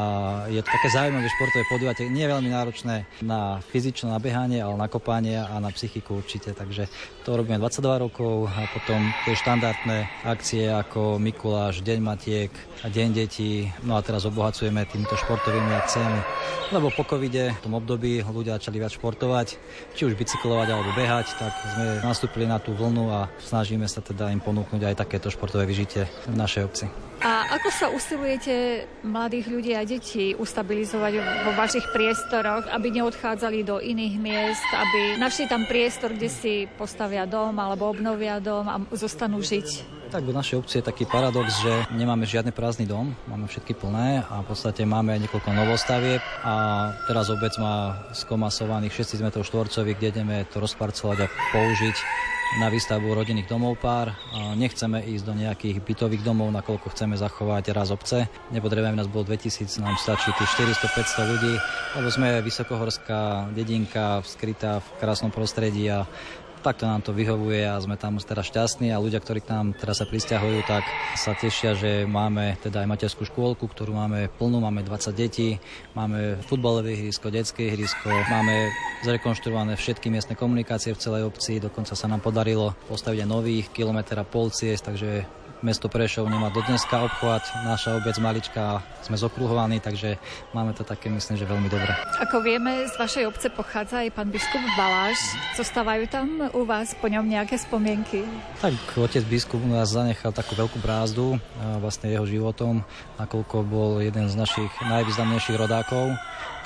[0.51, 5.39] je to také zaujímavé športové podujatie, nie veľmi náročné na fyzičné nabehanie, ale na kopanie
[5.39, 6.91] a na psychiku určite, takže
[7.23, 12.51] to robíme 22 rokov a potom tie štandardné akcie ako Mikuláš, Deň Matiek
[12.85, 16.21] Deň detí, no a teraz obohacujeme týmito športovými akciami,
[16.75, 19.57] lebo po covide v tom období ľudia začali viac športovať,
[19.95, 24.35] či už bicyklovať alebo behať, tak sme nastúpili na tú vlnu a snažíme sa teda
[24.35, 26.85] im ponúknuť aj takéto športové vyžitie v našej obci.
[27.25, 31.13] A ako sa usilujete mladých ľudí a detí ustabilizovať
[31.47, 37.25] vo vašich priestoroch, aby neodchádzali do iných miest, aby našli tam priestor, kde si postavia
[37.25, 39.69] dom alebo obnovia dom a zostanú žiť?
[40.15, 44.23] Tak v našej obci je taký paradox, že nemáme žiadny prázdny dom, máme všetky plné
[44.23, 46.55] a v podstate máme niekoľko novostavieb a
[47.11, 51.97] teraz obec má skomasovaných 6 metrov štvorcových, kde ideme to rozparcelovať a použiť
[52.63, 54.15] na výstavbu rodinných domov pár.
[54.55, 58.31] Nechceme ísť do nejakých bytových domov, nakoľko chceme zachovať raz obce.
[58.55, 61.55] Nepotrebujeme nás bolo 2000, nám stačí tých 400-500 ľudí,
[61.99, 66.07] lebo sme vysokohorská dedinka skrytá v krásnom prostredí a
[66.65, 70.01] takto nám to vyhovuje a sme tam teraz šťastní a ľudia, ktorí k nám teraz
[70.01, 70.81] sa pristahujú, tak
[71.13, 75.61] sa tešia, že máme teda aj materskú škôlku, ktorú máme plnú, máme 20 detí,
[75.93, 78.73] máme futbalové ihrisko, detské ihrisko, máme
[79.05, 84.17] zrekonštruované všetky miestne komunikácie v celej obci, dokonca sa nám podarilo postaviť aj nových kilometr
[84.17, 90.21] a pol ciest, takže mesto Prešov nemá dodneska obchvat, naša obec malička, sme zokruhovaní, takže
[90.53, 91.97] máme to také, myslím, že veľmi dobré.
[92.21, 95.17] Ako vieme, z vašej obce pochádza aj pán biskup Baláš.
[95.57, 98.29] Zostávajú tam u vás po ňom nejaké spomienky?
[98.61, 101.41] Tak otec biskup nás zanechal takú veľkú brázdu
[101.81, 102.85] vlastne jeho životom,
[103.17, 106.13] nakoľko bol jeden z našich najvýznamnejších rodákov,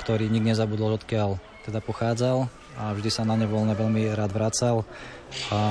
[0.03, 4.83] ktorý nikdy nezabudol, odkiaľ teda pochádzal a vždy sa na ne voľne veľmi rád vracal.
[5.53, 5.61] A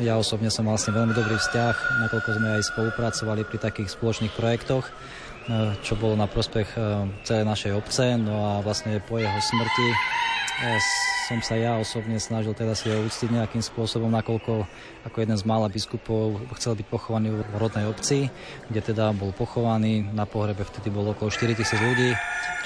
[0.00, 1.76] ja osobne som vlastne veľmi dobrý vzťah,
[2.08, 4.92] nakoľko sme aj spolupracovali pri takých spoločných projektoch, e,
[5.84, 6.80] čo bolo na prospech e,
[7.28, 8.16] celej našej obce.
[8.16, 9.88] No a vlastne po jeho smrti
[11.28, 14.68] som sa ja osobne snažil teda si ho úctiť nejakým spôsobom, nakoľko
[15.08, 18.28] ako jeden z mála biskupov chcel byť pochovaný v rodnej obci,
[18.68, 20.06] kde teda bol pochovaný.
[20.12, 22.10] Na pohrebe vtedy bolo okolo 4000 ľudí,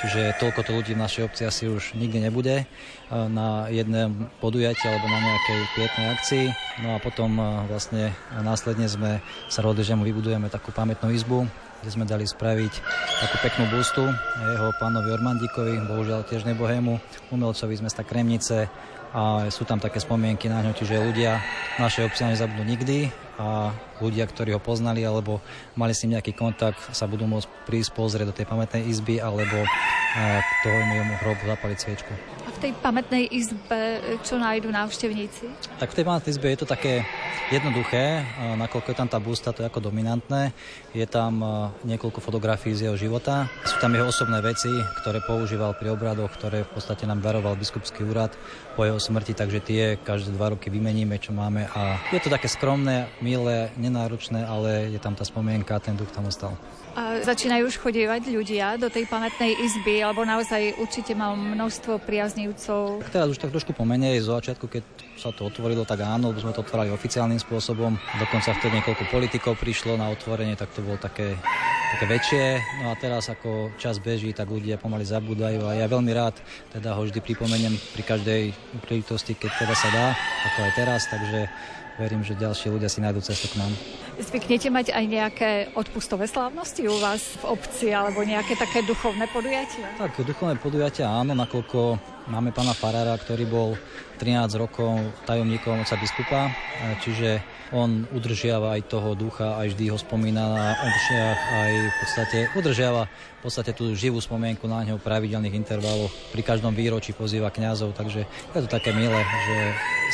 [0.03, 2.67] čiže toľko to ľudí v našej obci asi už nikdy nebude
[3.13, 6.47] na jednom podujatí alebo na nejakej pietnej akcii.
[6.85, 7.39] No a potom
[7.71, 11.49] vlastne následne sme sa rozhodli, že mu vybudujeme takú pamätnú izbu,
[11.83, 12.73] kde sme dali spraviť
[13.21, 14.03] takú peknú bustu
[14.41, 16.99] jeho pánovi Ormandíkovi, bohužiaľ tiež nebohému,
[17.33, 18.69] umelcovi z mesta Kremnice
[19.17, 21.41] a sú tam také spomienky na ňo, čiže ľudia
[21.81, 23.09] našej obci nezabudnú nikdy
[23.41, 25.41] a ľudia, ktorí ho poznali alebo
[25.73, 29.65] mali s ním nejaký kontakt, sa budú môcť prísť pozrieť do tej pamätnej izby alebo
[30.17, 32.13] k tomu hrobu zapaliť sviečku.
[32.57, 35.77] V tej pamätnej izbe čo nájdú návštevníci?
[35.77, 37.05] Tak v tej pamätnej izbe je to také
[37.53, 38.25] jednoduché,
[38.57, 40.57] nakoľko je tam tá busta, to je ako dominantné.
[40.97, 41.45] Je tam
[41.85, 43.53] niekoľko fotografií z jeho života.
[43.69, 44.73] Sú tam jeho osobné veci,
[45.05, 48.33] ktoré používal pri obradoch, ktoré v podstate nám daroval biskupský úrad
[48.73, 51.69] po jeho smrti, takže tie každé dva roky vymeníme, čo máme.
[51.77, 56.25] A je to také skromné, milé, nenáročné, ale je tam tá spomienka, ten duch tam
[56.25, 56.57] ostal.
[56.97, 62.01] A začínajú už chodievať ľudia do tej pamätnej izby, alebo naozaj určite mám množstvo
[62.47, 63.03] priaznívcov?
[63.11, 64.83] Teraz už tak trošku pomenej, zo začiatku, keď
[65.19, 67.99] sa to otvorilo, tak áno, sme to otvorili oficiálnym spôsobom.
[68.21, 71.35] Dokonca vtedy niekoľko politikov prišlo na otvorenie, tak to bolo také,
[71.97, 72.45] také väčšie.
[72.85, 76.39] No a teraz ako čas beží, tak ľudia pomaly zabúdajú a ja veľmi rád
[76.71, 78.43] teda ho vždy pripomeniem pri každej
[78.85, 80.07] príležitosti, keď teda sa dá,
[80.53, 81.49] ako aj teraz, takže
[81.97, 83.73] verím, že ďalší ľudia si nájdú cestu k nám.
[84.17, 89.89] Zvyknete mať aj nejaké odpustové slávnosti u vás v obci alebo nejaké také duchovné podujatia?
[90.01, 92.01] Tak, duchovné podujatia áno, nakoľko
[92.33, 93.71] máme pána Farára, ktorý bol
[94.17, 94.97] 13 rokov
[95.29, 96.41] tajomníkom oca biskupa,
[97.05, 97.45] čiže
[97.77, 103.11] on udržiava aj toho ducha, aj vždy ho spomína na omšiach, aj v podstate udržiava
[103.47, 106.11] podstate tú živú spomienku na neho v pravidelných intervaloch.
[106.35, 109.57] Pri každom výročí pozýva kňazov, takže je to také milé, že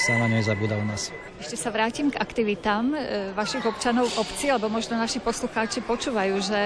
[0.05, 1.09] sa na ňo nezabúda u nás.
[1.43, 2.99] Ešte sa vrátim k aktivitám e,
[3.35, 6.61] vašich občanov obci, lebo možno naši poslucháči počúvajú, že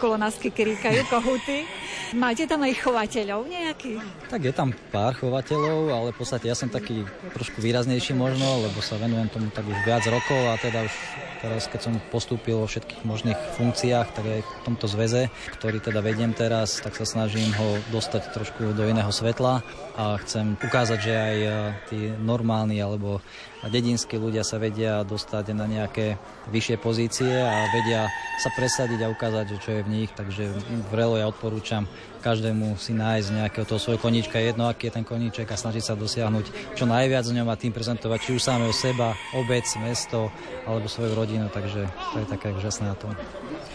[0.00, 1.68] kolonásky kríkajú kohuty.
[2.16, 4.00] Máte tam aj chovateľov nejakých?
[4.32, 7.04] Tak je tam pár chovateľov, ale v podstate ja som taký
[7.36, 10.94] trošku výraznejší možno, lebo sa venujem tomu tak už viac rokov a teda už
[11.44, 15.28] teraz, keď som postúpil vo všetkých možných funkciách, tak aj v tomto zväze,
[15.60, 19.64] ktorý teda vediem teraz, tak sa snažím ho dostať trošku do iného svetla
[19.96, 21.48] a chcem ukázať, že aj e,
[21.88, 23.24] tí normálni alebo
[23.68, 26.20] dedinskí ľudia sa vedia dostať na nejaké
[26.52, 28.08] vyššie pozície a vedia
[28.42, 30.10] sa presadiť a ukázať, že čo je v nich.
[30.12, 30.52] Takže
[30.92, 31.88] vrelo ja odporúčam
[32.24, 35.92] každému si nájsť nejakého toho svojho koníčka, jedno aký je ten koníček a snažiť sa
[35.92, 40.32] dosiahnuť čo najviac z ňom a tým prezentovať či už samého seba, obec, mesto
[40.64, 43.12] alebo svoju rodinu, takže to je také úžasné na tom.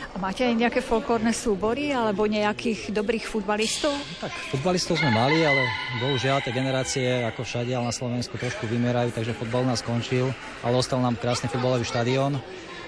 [0.10, 3.94] A máte aj nejaké folklórne súbory alebo nejakých dobrých futbalistov?
[4.18, 5.62] Tak, futbalistov sme mali, ale
[6.02, 10.76] bohužiaľ tie generácie ako všade, ale na Slovensku trošku vymierajú, takže futbal nás skončil, ale
[10.76, 12.38] ostal nám krásny futbalový štadión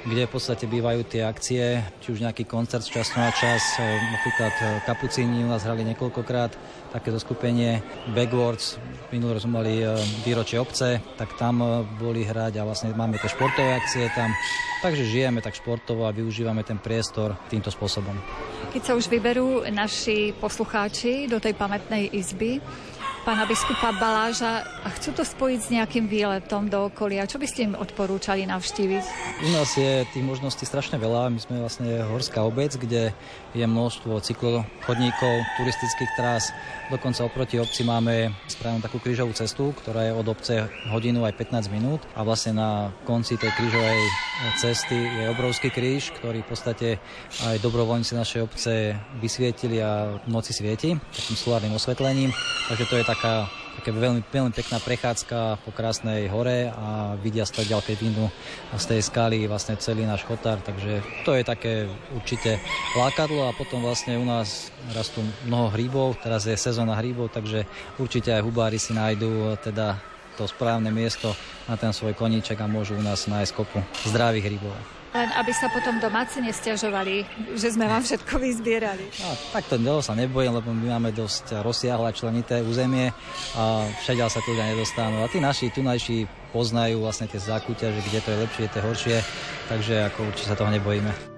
[0.02, 3.86] kde v podstate bývajú tie akcie, či už nejaký koncert z času na čas, e,
[3.86, 6.52] napríklad e, Kapucíni u nás hrali niekoľkokrát,
[6.90, 8.82] také zoskupenie Backwards,
[9.14, 9.94] minulý sme mali e,
[10.26, 11.62] výročie obce, tak tam
[12.02, 14.34] boli hrať a vlastne máme tie športové akcie tam,
[14.82, 18.18] takže žijeme tak športovo a využívame ten priestor týmto spôsobom.
[18.74, 22.58] Keď sa už vyberú naši poslucháči do tej pamätnej izby,
[23.22, 27.30] pána biskupa Baláža a chcú to spojiť s nejakým výletom do okolia.
[27.30, 29.04] Čo by ste im odporúčali navštíviť?
[29.46, 31.30] U nás je tých možností strašne veľa.
[31.30, 33.14] My sme vlastne horská obec, kde
[33.54, 36.50] je množstvo cyklochodníkov, turistických trás.
[36.90, 41.70] Dokonca oproti obci máme správnu takú krížovú cestu, ktorá je od obce hodinu aj 15
[41.70, 44.02] minút a vlastne na konci tej krížovej
[44.58, 46.88] cesty je obrovský kríž, ktorý v podstate
[47.46, 52.34] aj dobrovoľníci našej obce vysvietili a v noci svieti takým solárnym osvetlením.
[52.68, 57.56] Takže to je taká také veľmi, veľmi pekná prechádzka po krásnej hore a vidia z
[57.56, 58.28] toho ďalkej vínu
[58.76, 62.60] z tej skaly vlastne celý náš chotár, takže to je také určite
[63.00, 67.66] lákadlo a potom vlastne u nás rastú mnoho hríbov, teraz je sezóna hríbov, takže
[67.98, 69.98] určite aj hubári si nájdú teda
[70.36, 71.34] to správne miesto
[71.68, 75.01] na ten svoj koníček a môžu u nás nájsť kopu zdravých hríbov.
[75.12, 77.28] Len aby sa potom domáci nestiažovali,
[77.60, 79.12] že sme vám všetko vyzbierali.
[79.20, 83.12] No, takto dlho sa nebojím, lebo my máme dosť rozsiahle členité územie
[83.60, 85.20] a všade sa tu ľudia nedostanú.
[85.20, 88.88] A tí naši tunajší poznajú vlastne tie zákutia, že kde to je lepšie, to je
[88.88, 89.18] horšie,
[89.68, 91.31] takže ako určite sa toho nebojíme.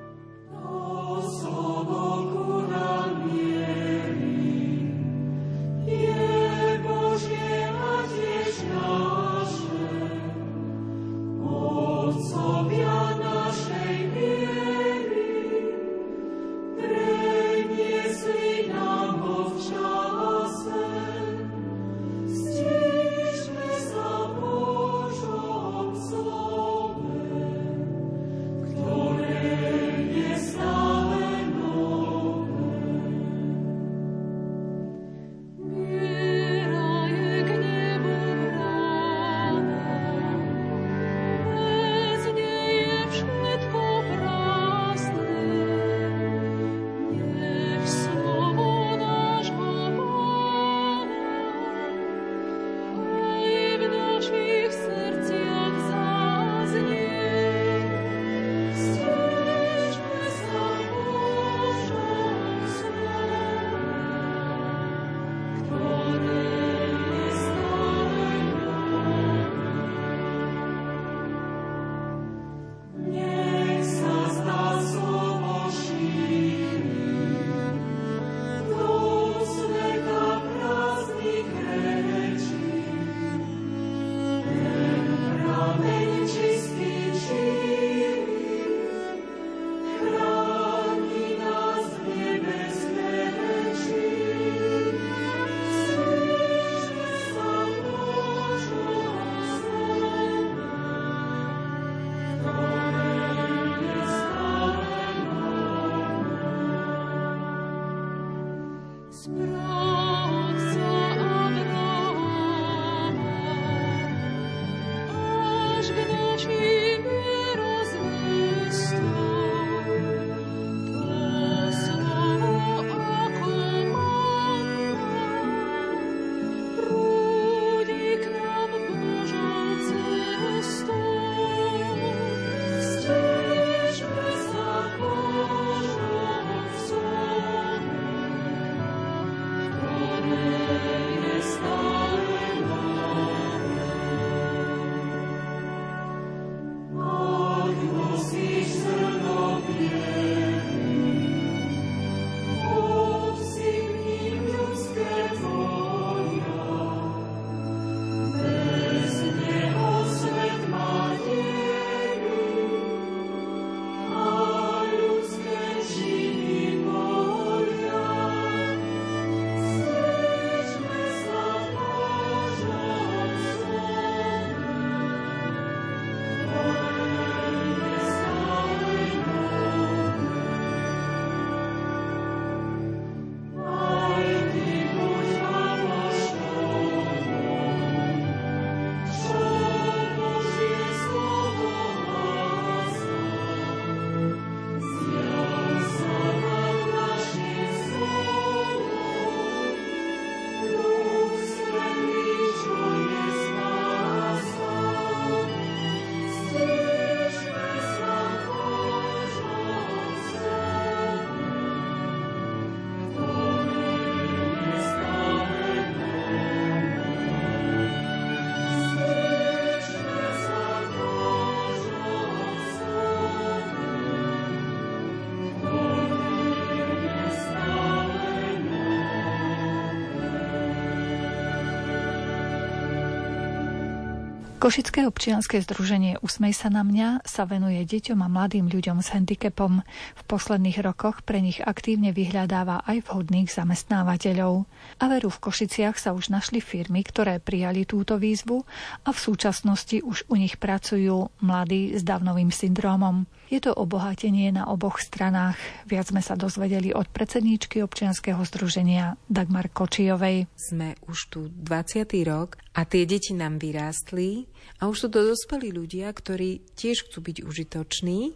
[234.64, 239.84] Košické občianske združenie Usmej sa na mňa sa venuje deťom a mladým ľuďom s handicapom.
[240.16, 244.64] V posledných rokoch pre nich aktívne vyhľadáva aj vhodných zamestnávateľov.
[245.04, 248.64] A veru v Košiciach sa už našli firmy, ktoré prijali túto výzvu
[249.04, 253.28] a v súčasnosti už u nich pracujú mladí s davnovým syndrómom.
[253.54, 255.62] Je to obohatenie na oboch stranách.
[255.86, 260.50] Viac sme sa dozvedeli od predsedníčky občianskeho združenia Dagmar Kočijovej.
[260.58, 262.02] Sme už tu 20.
[262.26, 264.50] rok a tie deti nám vyrástli
[264.82, 268.34] a už sú to dospelí ľudia, ktorí tiež chcú byť užitoční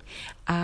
[0.53, 0.61] a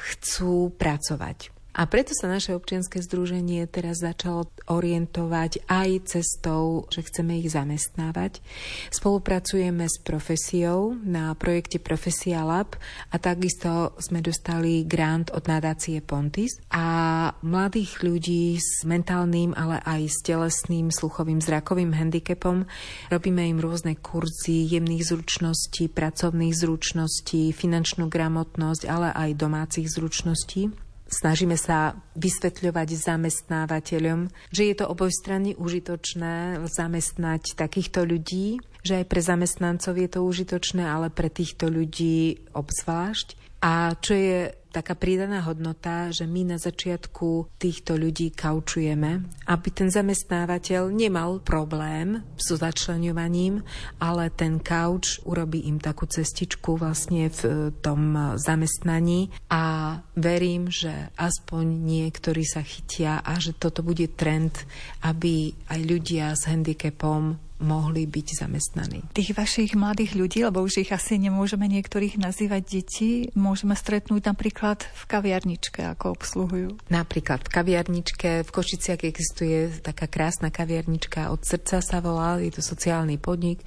[0.00, 1.59] chcú pracovať.
[1.70, 8.42] A preto sa naše občianske združenie teraz začalo orientovať aj cestou, že chceme ich zamestnávať.
[8.90, 12.74] Spolupracujeme s profesiou na projekte Profesia Lab
[13.14, 20.10] a takisto sme dostali grant od nadácie Pontis a mladých ľudí s mentálnym, ale aj
[20.10, 22.66] s telesným, sluchovým, zrakovým handicapom
[23.14, 30.89] robíme im rôzne kurzy jemných zručností, pracovných zručností, finančnú gramotnosť, ale aj domácich zručností.
[31.10, 39.18] Snažíme sa vysvetľovať zamestnávateľom, že je to obojstranne užitočné zamestnať takýchto ľudí, že aj pre
[39.18, 43.58] zamestnancov je to užitočné, ale pre týchto ľudí obzvlášť.
[43.60, 49.90] A čo je taká pridaná hodnota, že my na začiatku týchto ľudí kaučujeme, aby ten
[49.90, 53.66] zamestnávateľ nemal problém so začlenovaním,
[53.98, 59.34] ale ten kauč urobí im takú cestičku vlastne v tom zamestnaní.
[59.50, 64.64] A verím, že aspoň niektorí sa chytia a že toto bude trend,
[65.02, 69.00] aby aj ľudia s handicapom mohli byť zamestnaní.
[69.12, 74.82] Tých vašich mladých ľudí, lebo už ich asi nemôžeme niektorých nazývať deti, môžeme stretnúť napríklad
[74.84, 76.70] v kaviarničke, ako obsluhujú.
[76.88, 82.62] Napríklad v kaviarničke, v Košiciach existuje taká krásna kaviarnička od srdca sa volá, je to
[82.64, 83.60] sociálny podnik,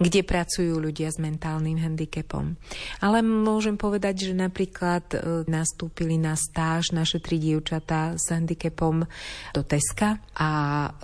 [0.00, 2.56] kde pracujú ľudia s mentálnym handicapom.
[3.04, 9.04] Ale môžem povedať, že napríklad e, nastúpili na stáž naše tri dievčatá s handicapom
[9.52, 10.50] do Teska a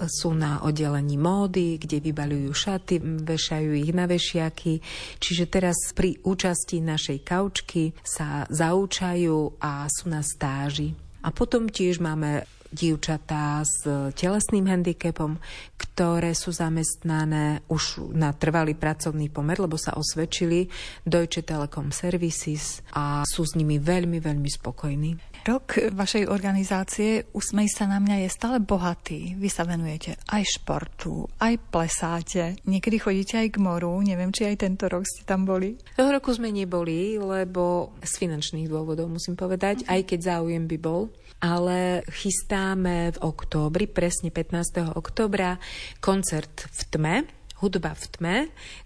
[0.08, 4.78] sú na oddelení módy, kde vybali maľujú šaty, vešajú ich na vešiaky.
[5.18, 10.94] Čiže teraz pri účasti našej kaučky sa zaúčajú a sú na stáži.
[11.26, 13.82] A potom tiež máme dievčatá s
[14.14, 15.42] telesným handicapom,
[15.74, 20.70] ktoré sú zamestnané už na trvalý pracovný pomer, lebo sa osvedčili
[21.02, 25.29] Deutsche Telekom Services a sú s nimi veľmi, veľmi spokojní.
[25.40, 29.40] Rok vašej organizácie Usmej sa na mňa je stále bohatý.
[29.40, 32.60] Vy sa venujete aj športu, aj plesáte.
[32.68, 33.96] Niekedy chodíte aj k moru.
[34.04, 35.80] Neviem, či aj tento rok ste tam boli.
[35.96, 41.08] Toho roku sme neboli, lebo z finančných dôvodov musím povedať, aj keď záujem by bol.
[41.40, 44.92] Ale chystáme v októbri, presne 15.
[44.92, 45.56] októbra,
[46.04, 47.16] koncert v tme,
[47.60, 48.36] hudba v tme,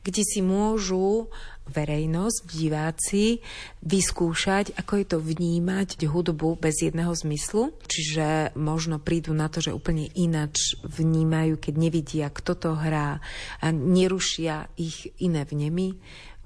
[0.02, 1.30] kde si môžu
[1.64, 3.40] verejnosť, diváci
[3.80, 7.72] vyskúšať, ako je to vnímať hudbu bez jedného zmyslu.
[7.88, 13.24] Čiže možno prídu na to, že úplne inač vnímajú, keď nevidia, kto to hrá
[13.64, 15.96] a nerušia ich iné vnemy.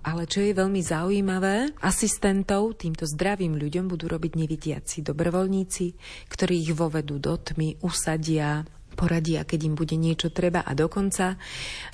[0.07, 5.87] Ale čo je veľmi zaujímavé, asistentov týmto zdravým ľuďom budú robiť nevidiaci dobrovoľníci,
[6.31, 8.63] ktorí ich vovedú do tmy, usadia,
[8.99, 11.39] poradia, keď im bude niečo treba a dokonca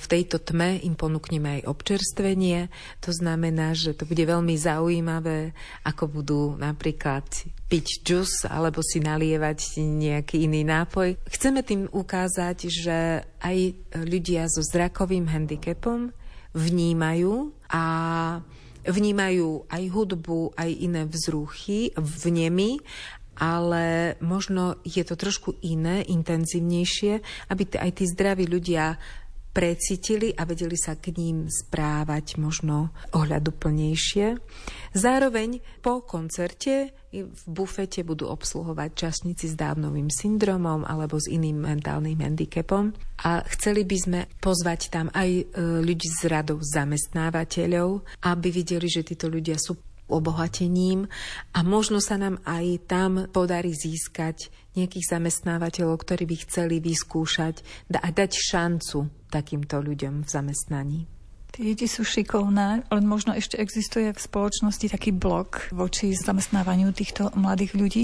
[0.01, 2.73] v tejto tme im ponúkneme aj občerstvenie.
[3.05, 5.53] To znamená, že to bude veľmi zaujímavé,
[5.85, 7.29] ako budú napríklad
[7.69, 11.21] piť džus alebo si nalievať nejaký iný nápoj.
[11.29, 13.57] Chceme tým ukázať, že aj
[14.01, 16.09] ľudia so zrakovým handicapom
[16.57, 17.83] vnímajú a
[18.85, 22.77] vnímajú aj hudbu, aj iné vzruchy, vnemy
[23.39, 27.13] ale možno je to trošku iné, intenzívnejšie,
[27.51, 28.99] aby aj tí zdraví ľudia
[29.55, 34.35] precítili a vedeli sa k ním správať možno ohľaduplnejšie.
[34.91, 42.19] Zároveň po koncerte v bufete budú obsluhovať časníci s dávnovým syndromom alebo s iným mentálnym
[42.19, 42.91] handicapom
[43.23, 45.43] a chceli by sme pozvať tam aj e,
[45.79, 51.09] ľudí z radov zamestnávateľov, aby videli, že títo ľudia sú obohatením
[51.53, 57.63] a možno sa nám aj tam podarí získať nejakých zamestnávateľov, ktorí by chceli vyskúšať
[57.95, 60.99] a dať šancu takýmto ľuďom v zamestnaní.
[61.55, 67.31] Tie deti sú šikovné, ale možno ešte existuje v spoločnosti taký blok voči zamestnávaniu týchto
[67.31, 68.03] mladých ľudí.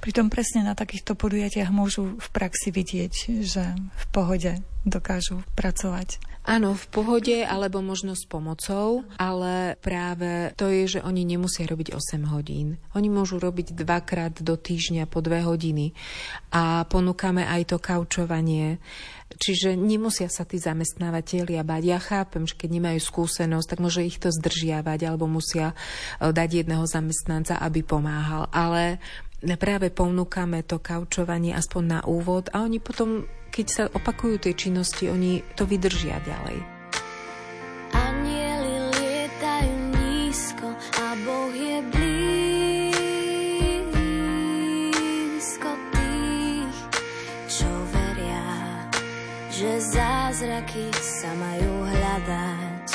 [0.00, 6.22] Pritom presne na takýchto podujatiach môžu v praxi vidieť, že v pohode dokážu pracovať.
[6.46, 11.90] Áno, v pohode alebo možno s pomocou, ale práve to je, že oni nemusia robiť
[11.90, 12.78] 8 hodín.
[12.94, 15.90] Oni môžu robiť dvakrát do týždňa po dve hodiny
[16.54, 18.78] a ponúkame aj to kaučovanie.
[19.26, 21.82] Čiže nemusia sa tí zamestnávateľia bať.
[21.82, 26.62] Ja chápem, že keď nemajú skúsenosť, tak môže ich to zdržiavať alebo musia e, dať
[26.62, 28.46] jedného zamestnanca, aby pomáhal.
[28.54, 29.02] Ale
[29.58, 33.26] práve ponúkame to kaučovanie aspoň na úvod a oni potom
[33.56, 36.60] keď sa opakujú tie činnosti, oni to vydržia ďalej.
[37.96, 42.20] Anieli lietajú nízko a Boh je blízko
[45.96, 46.76] tých,
[47.48, 48.44] čo veria,
[49.48, 52.86] že zázraky sa majú hľadať.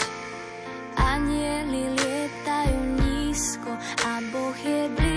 [1.01, 3.74] Anieli lietajú nízko
[4.05, 5.11] a Boh je blízko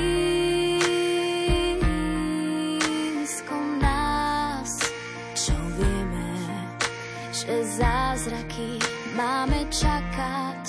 [7.49, 8.79] zázraky
[9.17, 10.65] máme čakať.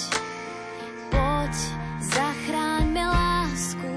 [1.11, 1.55] Poď,
[2.03, 3.95] zachráňme lásku,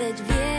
[0.00, 0.51] veď vieš,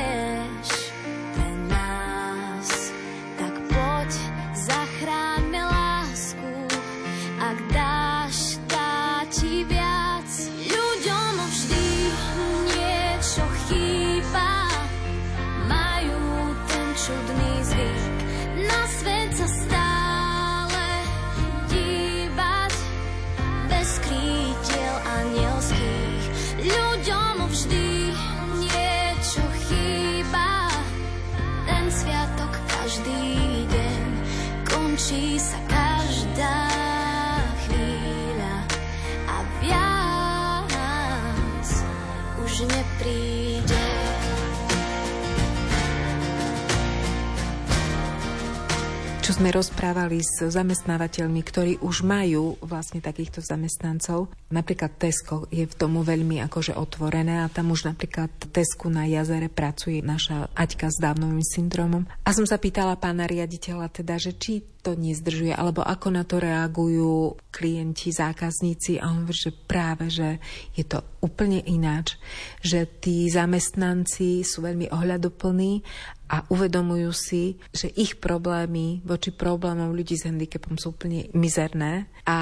[49.24, 54.28] Čo sme rozprávali s zamestnávateľmi, ktorí už majú vlastne takýchto zamestnancov.
[54.52, 59.48] Napríklad Tesco je v tomu veľmi akože otvorené a tam už napríklad Tesku na jazere
[59.48, 62.04] pracuje naša Aťka s dávnovým syndromom.
[62.28, 66.44] A som sa pýtala pána riaditeľa teda, že či to nezdržuje, alebo ako na to
[66.44, 70.44] reagujú klienti, zákazníci a on že práve, že
[70.76, 72.20] je to úplne ináč,
[72.60, 75.82] že tí zamestnanci sú veľmi ohľadoplní
[76.28, 82.40] a uvedomujú si, že ich problémy voči problémom ľudí s handicapom sú úplne mizerné a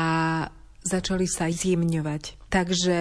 [0.81, 2.49] začali sa zjemňovať.
[2.49, 2.99] Takže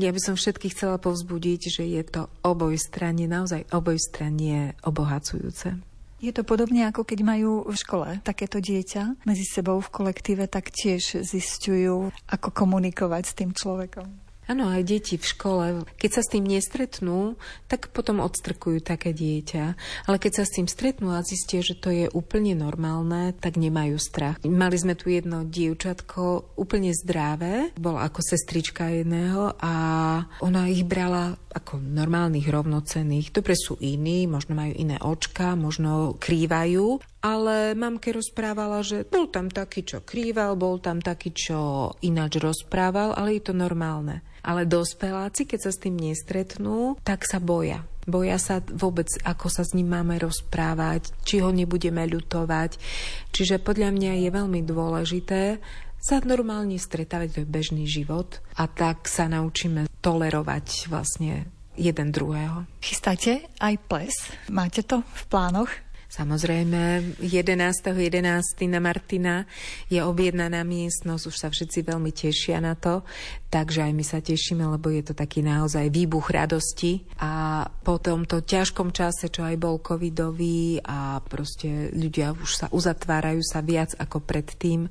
[0.00, 5.89] ja by som všetkých chcela povzbudiť, že je to oboj strane, naozaj oboj strane obohacujúce.
[6.20, 10.68] Je to podobne ako keď majú v škole takéto dieťa medzi sebou v kolektíve, tak
[10.68, 14.29] tiež zistujú, ako komunikovať s tým človekom.
[14.50, 17.38] Áno, aj deti v škole, keď sa s tým nestretnú,
[17.70, 19.64] tak potom odstrkujú také dieťa.
[20.10, 23.94] Ale keď sa s tým stretnú a zistia, že to je úplne normálne, tak nemajú
[24.02, 24.42] strach.
[24.42, 29.72] Mali sme tu jedno dievčatko, úplne zdravé, bola ako sestrička jedného a
[30.42, 33.30] ona ich brala ako normálnych rovnocených.
[33.30, 39.52] Dobre sú iní, možno majú iné očka, možno krývajú, ale mamke rozprávala, že bol tam
[39.52, 44.24] taký, čo krýval, bol tam taký, čo ináč rozprával, ale je to normálne.
[44.40, 47.84] Ale dospeláci, keď sa s tým nestretnú, tak sa boja.
[48.08, 52.80] Boja sa vôbec, ako sa s ním máme rozprávať, či ho nebudeme ľutovať.
[53.36, 55.60] Čiže podľa mňa je veľmi dôležité
[56.00, 61.44] sa normálne stretávať, to je bežný život a tak sa naučíme tolerovať vlastne
[61.76, 62.64] jeden druhého.
[62.80, 64.16] Chystáte aj ples?
[64.48, 65.68] Máte to v plánoch?
[66.10, 67.94] Samozrejme, 11.11.
[67.94, 68.66] 11.
[68.66, 69.46] na Martina
[69.86, 73.06] je objednaná miestnosť, už sa všetci veľmi tešia na to,
[73.46, 78.42] takže aj my sa tešíme, lebo je to taký naozaj výbuch radosti a po tomto
[78.42, 84.18] ťažkom čase, čo aj bol covidový a proste ľudia už sa uzatvárajú sa viac ako
[84.18, 84.90] predtým,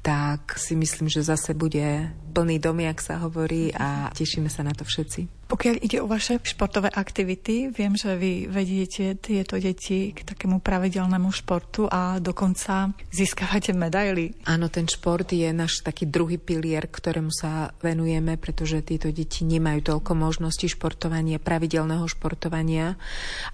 [0.00, 4.72] tak si myslím, že zase bude plný dom, jak sa hovorí a tešíme sa na
[4.72, 5.43] to všetci.
[5.54, 11.30] Pokiaľ ide o vaše športové aktivity, viem, že vy vediete tieto deti k takému pravidelnému
[11.30, 14.34] športu a dokonca získavate medaily.
[14.50, 19.94] Áno, ten šport je náš taký druhý pilier, ktorému sa venujeme, pretože tieto deti nemajú
[19.94, 22.98] toľko možností športovania, pravidelného športovania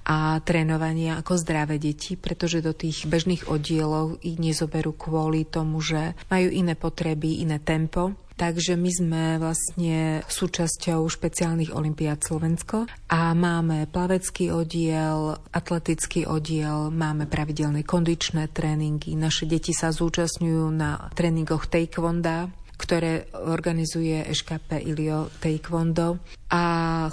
[0.08, 6.16] a trénovania ako zdravé deti, pretože do tých bežných oddielov ich nezoberú kvôli tomu, že
[6.32, 13.84] majú iné potreby, iné tempo Takže my sme vlastne súčasťou špeciálnych olimpiád Slovensko a máme
[13.84, 19.12] plavecký oddiel, atletický oddiel, máme pravidelné kondičné tréningy.
[19.12, 22.48] Naše deti sa zúčastňujú na tréningoch taekwonda,
[22.80, 26.24] ktoré organizuje EŠKP Ilio Taekwondo.
[26.48, 26.62] A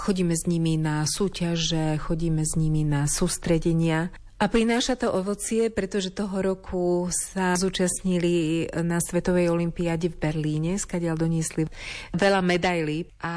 [0.00, 4.08] chodíme s nimi na súťaže, chodíme s nimi na sústredenia
[4.38, 11.18] a prináša to ovocie, pretože toho roku sa zúčastnili na Svetovej olimpiáde v Berlíne, skadiaľ
[11.18, 11.66] doniesli
[12.14, 13.34] veľa medailí a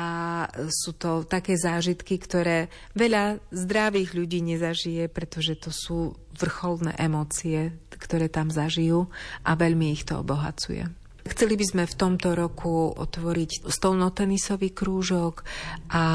[0.69, 8.29] sú to také zážitky, ktoré veľa zdravých ľudí nezažije, pretože to sú vrcholné emócie, ktoré
[8.29, 9.09] tam zažijú
[9.41, 11.00] a veľmi ich to obohacuje.
[11.21, 15.45] Chceli by sme v tomto roku otvoriť stolnotenisový krúžok
[15.93, 16.05] a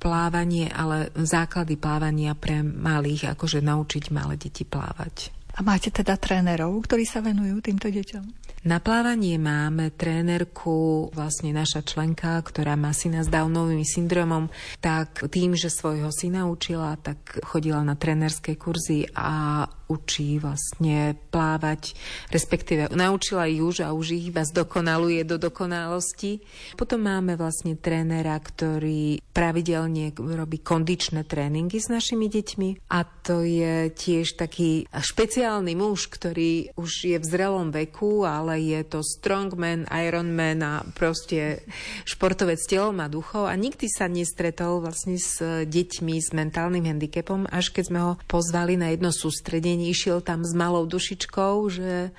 [0.00, 5.36] plávanie, ale základy plávania pre malých, akože naučiť malé deti plávať.
[5.58, 8.48] A máte teda trénerov, ktorí sa venujú týmto deťom?
[8.66, 14.50] Na plávanie máme trénerku, vlastne naša členka, ktorá má syna s Downovým syndromom,
[14.82, 21.96] tak tým, že svojho syna učila, tak chodila na trénerské kurzy a učí vlastne plávať,
[22.28, 26.44] respektíve naučila už a už ich iba zdokonaluje do dokonalosti.
[26.76, 33.88] Potom máme vlastne trénera, ktorý pravidelne robí kondičné tréningy s našimi deťmi a to je
[33.94, 40.60] tiež taký špeciálny muž, ktorý už je v zrelom veku, ale je to strongman, ironman
[40.60, 41.64] a proste
[42.04, 47.70] športovec telom a duchou a nikdy sa nestretol vlastne s deťmi s mentálnym handicapom, až
[47.70, 52.10] keď sme ho pozvali na jedno sústredenie, išiel tam s malou dušičkou, že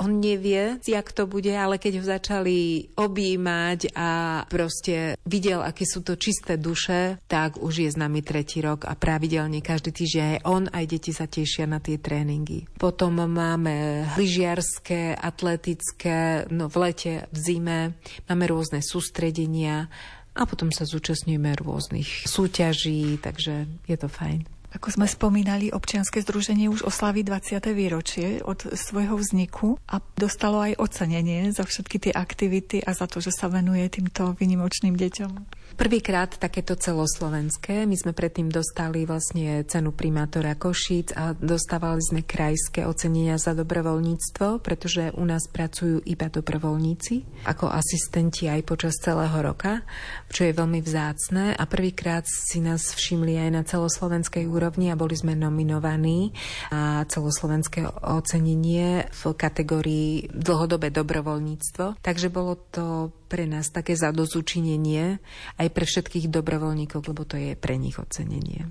[0.00, 4.10] on nevie, jak to bude, ale keď ho začali objímať a
[4.48, 8.96] proste videl, aké sú to čisté duše, tak už je s nami tretí rok a
[8.96, 12.64] pravidelne každý týždeň aj on, aj deti sa tešia na tie tréningy.
[12.80, 17.80] Potom máme lyžiarské, atletické, no v lete, v zime,
[18.30, 19.92] máme rôzne sústredenia
[20.34, 24.53] a potom sa zúčastňujeme rôznych súťaží, takže je to fajn.
[24.74, 27.62] Ako sme spomínali, občianske združenie už oslaví 20.
[27.70, 33.22] výročie od svojho vzniku a dostalo aj ocenenie za všetky tie aktivity a za to,
[33.22, 35.62] že sa venuje týmto vynimočným deťom.
[35.78, 37.86] Prvýkrát takéto celoslovenské.
[37.86, 44.58] My sme predtým dostali vlastne cenu primátora Košíc a dostávali sme krajské ocenenia za dobrovoľníctvo,
[44.58, 49.86] pretože u nás pracujú iba dobrovoľníci ako asistenti aj počas celého roka,
[50.34, 55.16] čo je veľmi vzácne a prvýkrát si nás všimli aj na celoslovenskej úrovni a boli
[55.18, 56.32] sme nominovaní
[56.72, 62.00] a celoslovenské ocenenie v kategórii dlhodobé dobrovoľníctvo.
[62.00, 65.18] Takže bolo to pre nás také zadozučinenie
[65.58, 68.68] aj pre všetkých dobrovoľníkov, lebo to je pre nich ocenenie.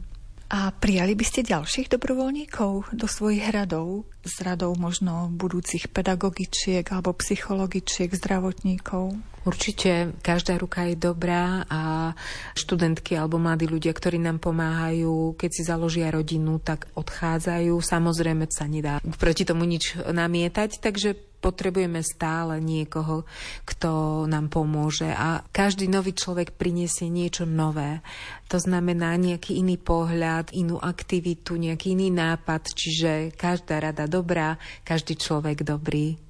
[0.54, 4.06] A prijali by ste ďalších dobrovoľníkov do svojich radov?
[4.24, 9.20] Z radov možno budúcich pedagogičiek alebo psychologičiek, zdravotníkov?
[9.44, 12.16] Určite každá ruka je dobrá a
[12.56, 17.76] študentky alebo mladí ľudia, ktorí nám pomáhajú, keď si založia rodinu, tak odchádzajú.
[17.76, 23.28] Samozrejme sa nedá proti tomu nič namietať, takže potrebujeme stále niekoho,
[23.68, 28.00] kto nám pomôže a každý nový človek priniesie niečo nové.
[28.48, 35.18] To znamená nejaký iný pohľad, inú aktivitu, nejaký iný nápad, čiže každá rada dobrá, každý
[35.18, 36.22] človek dobrý.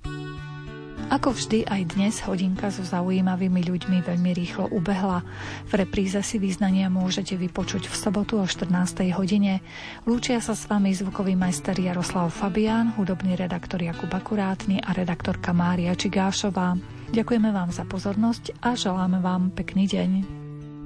[1.12, 5.22] Ako vždy aj dnes hodinka so zaujímavými ľuďmi veľmi rýchlo ubehla.
[5.68, 9.12] V repríze si význania môžete vypočuť v sobotu o 14.
[9.14, 9.60] hodine.
[10.08, 15.92] Lúčia sa s vami zvukový majster Jaroslav Fabián, hudobný redaktor Jakub Akurátny a redaktorka Mária
[15.92, 16.80] Čigášová.
[17.14, 20.12] Ďakujeme vám za pozornosť a želáme vám pekný deň.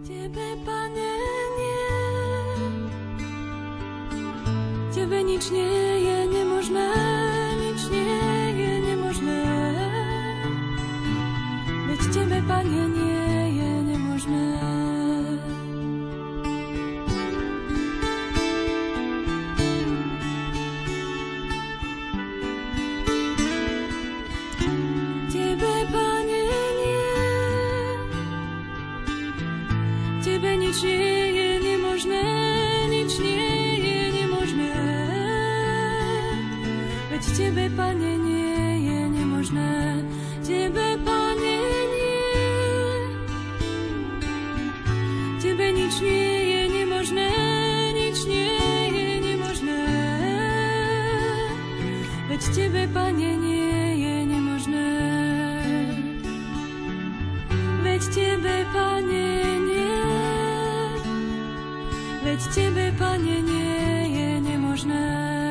[0.03, 1.16] Tebe, pane,
[4.97, 6.89] Tebe nič nie je nemožné,
[7.61, 8.17] nič nie
[8.57, 9.45] je nemožné.
[12.09, 13.16] Tebe, Pane, nie
[37.17, 40.05] Veď Tebe, Pane, nie je nemožné.
[40.45, 41.57] Tebe, Pane,
[45.73, 47.33] nič nie je nemožné,
[47.97, 48.53] nič nie
[48.93, 49.81] je nemožné.
[52.29, 54.89] Veď Tebe, Pane, nie je nemožné.
[57.81, 59.25] Veď Tebe, Pane,
[59.65, 60.05] nie.
[62.21, 65.46] Veď Tebe, Pane, nie je nemožné.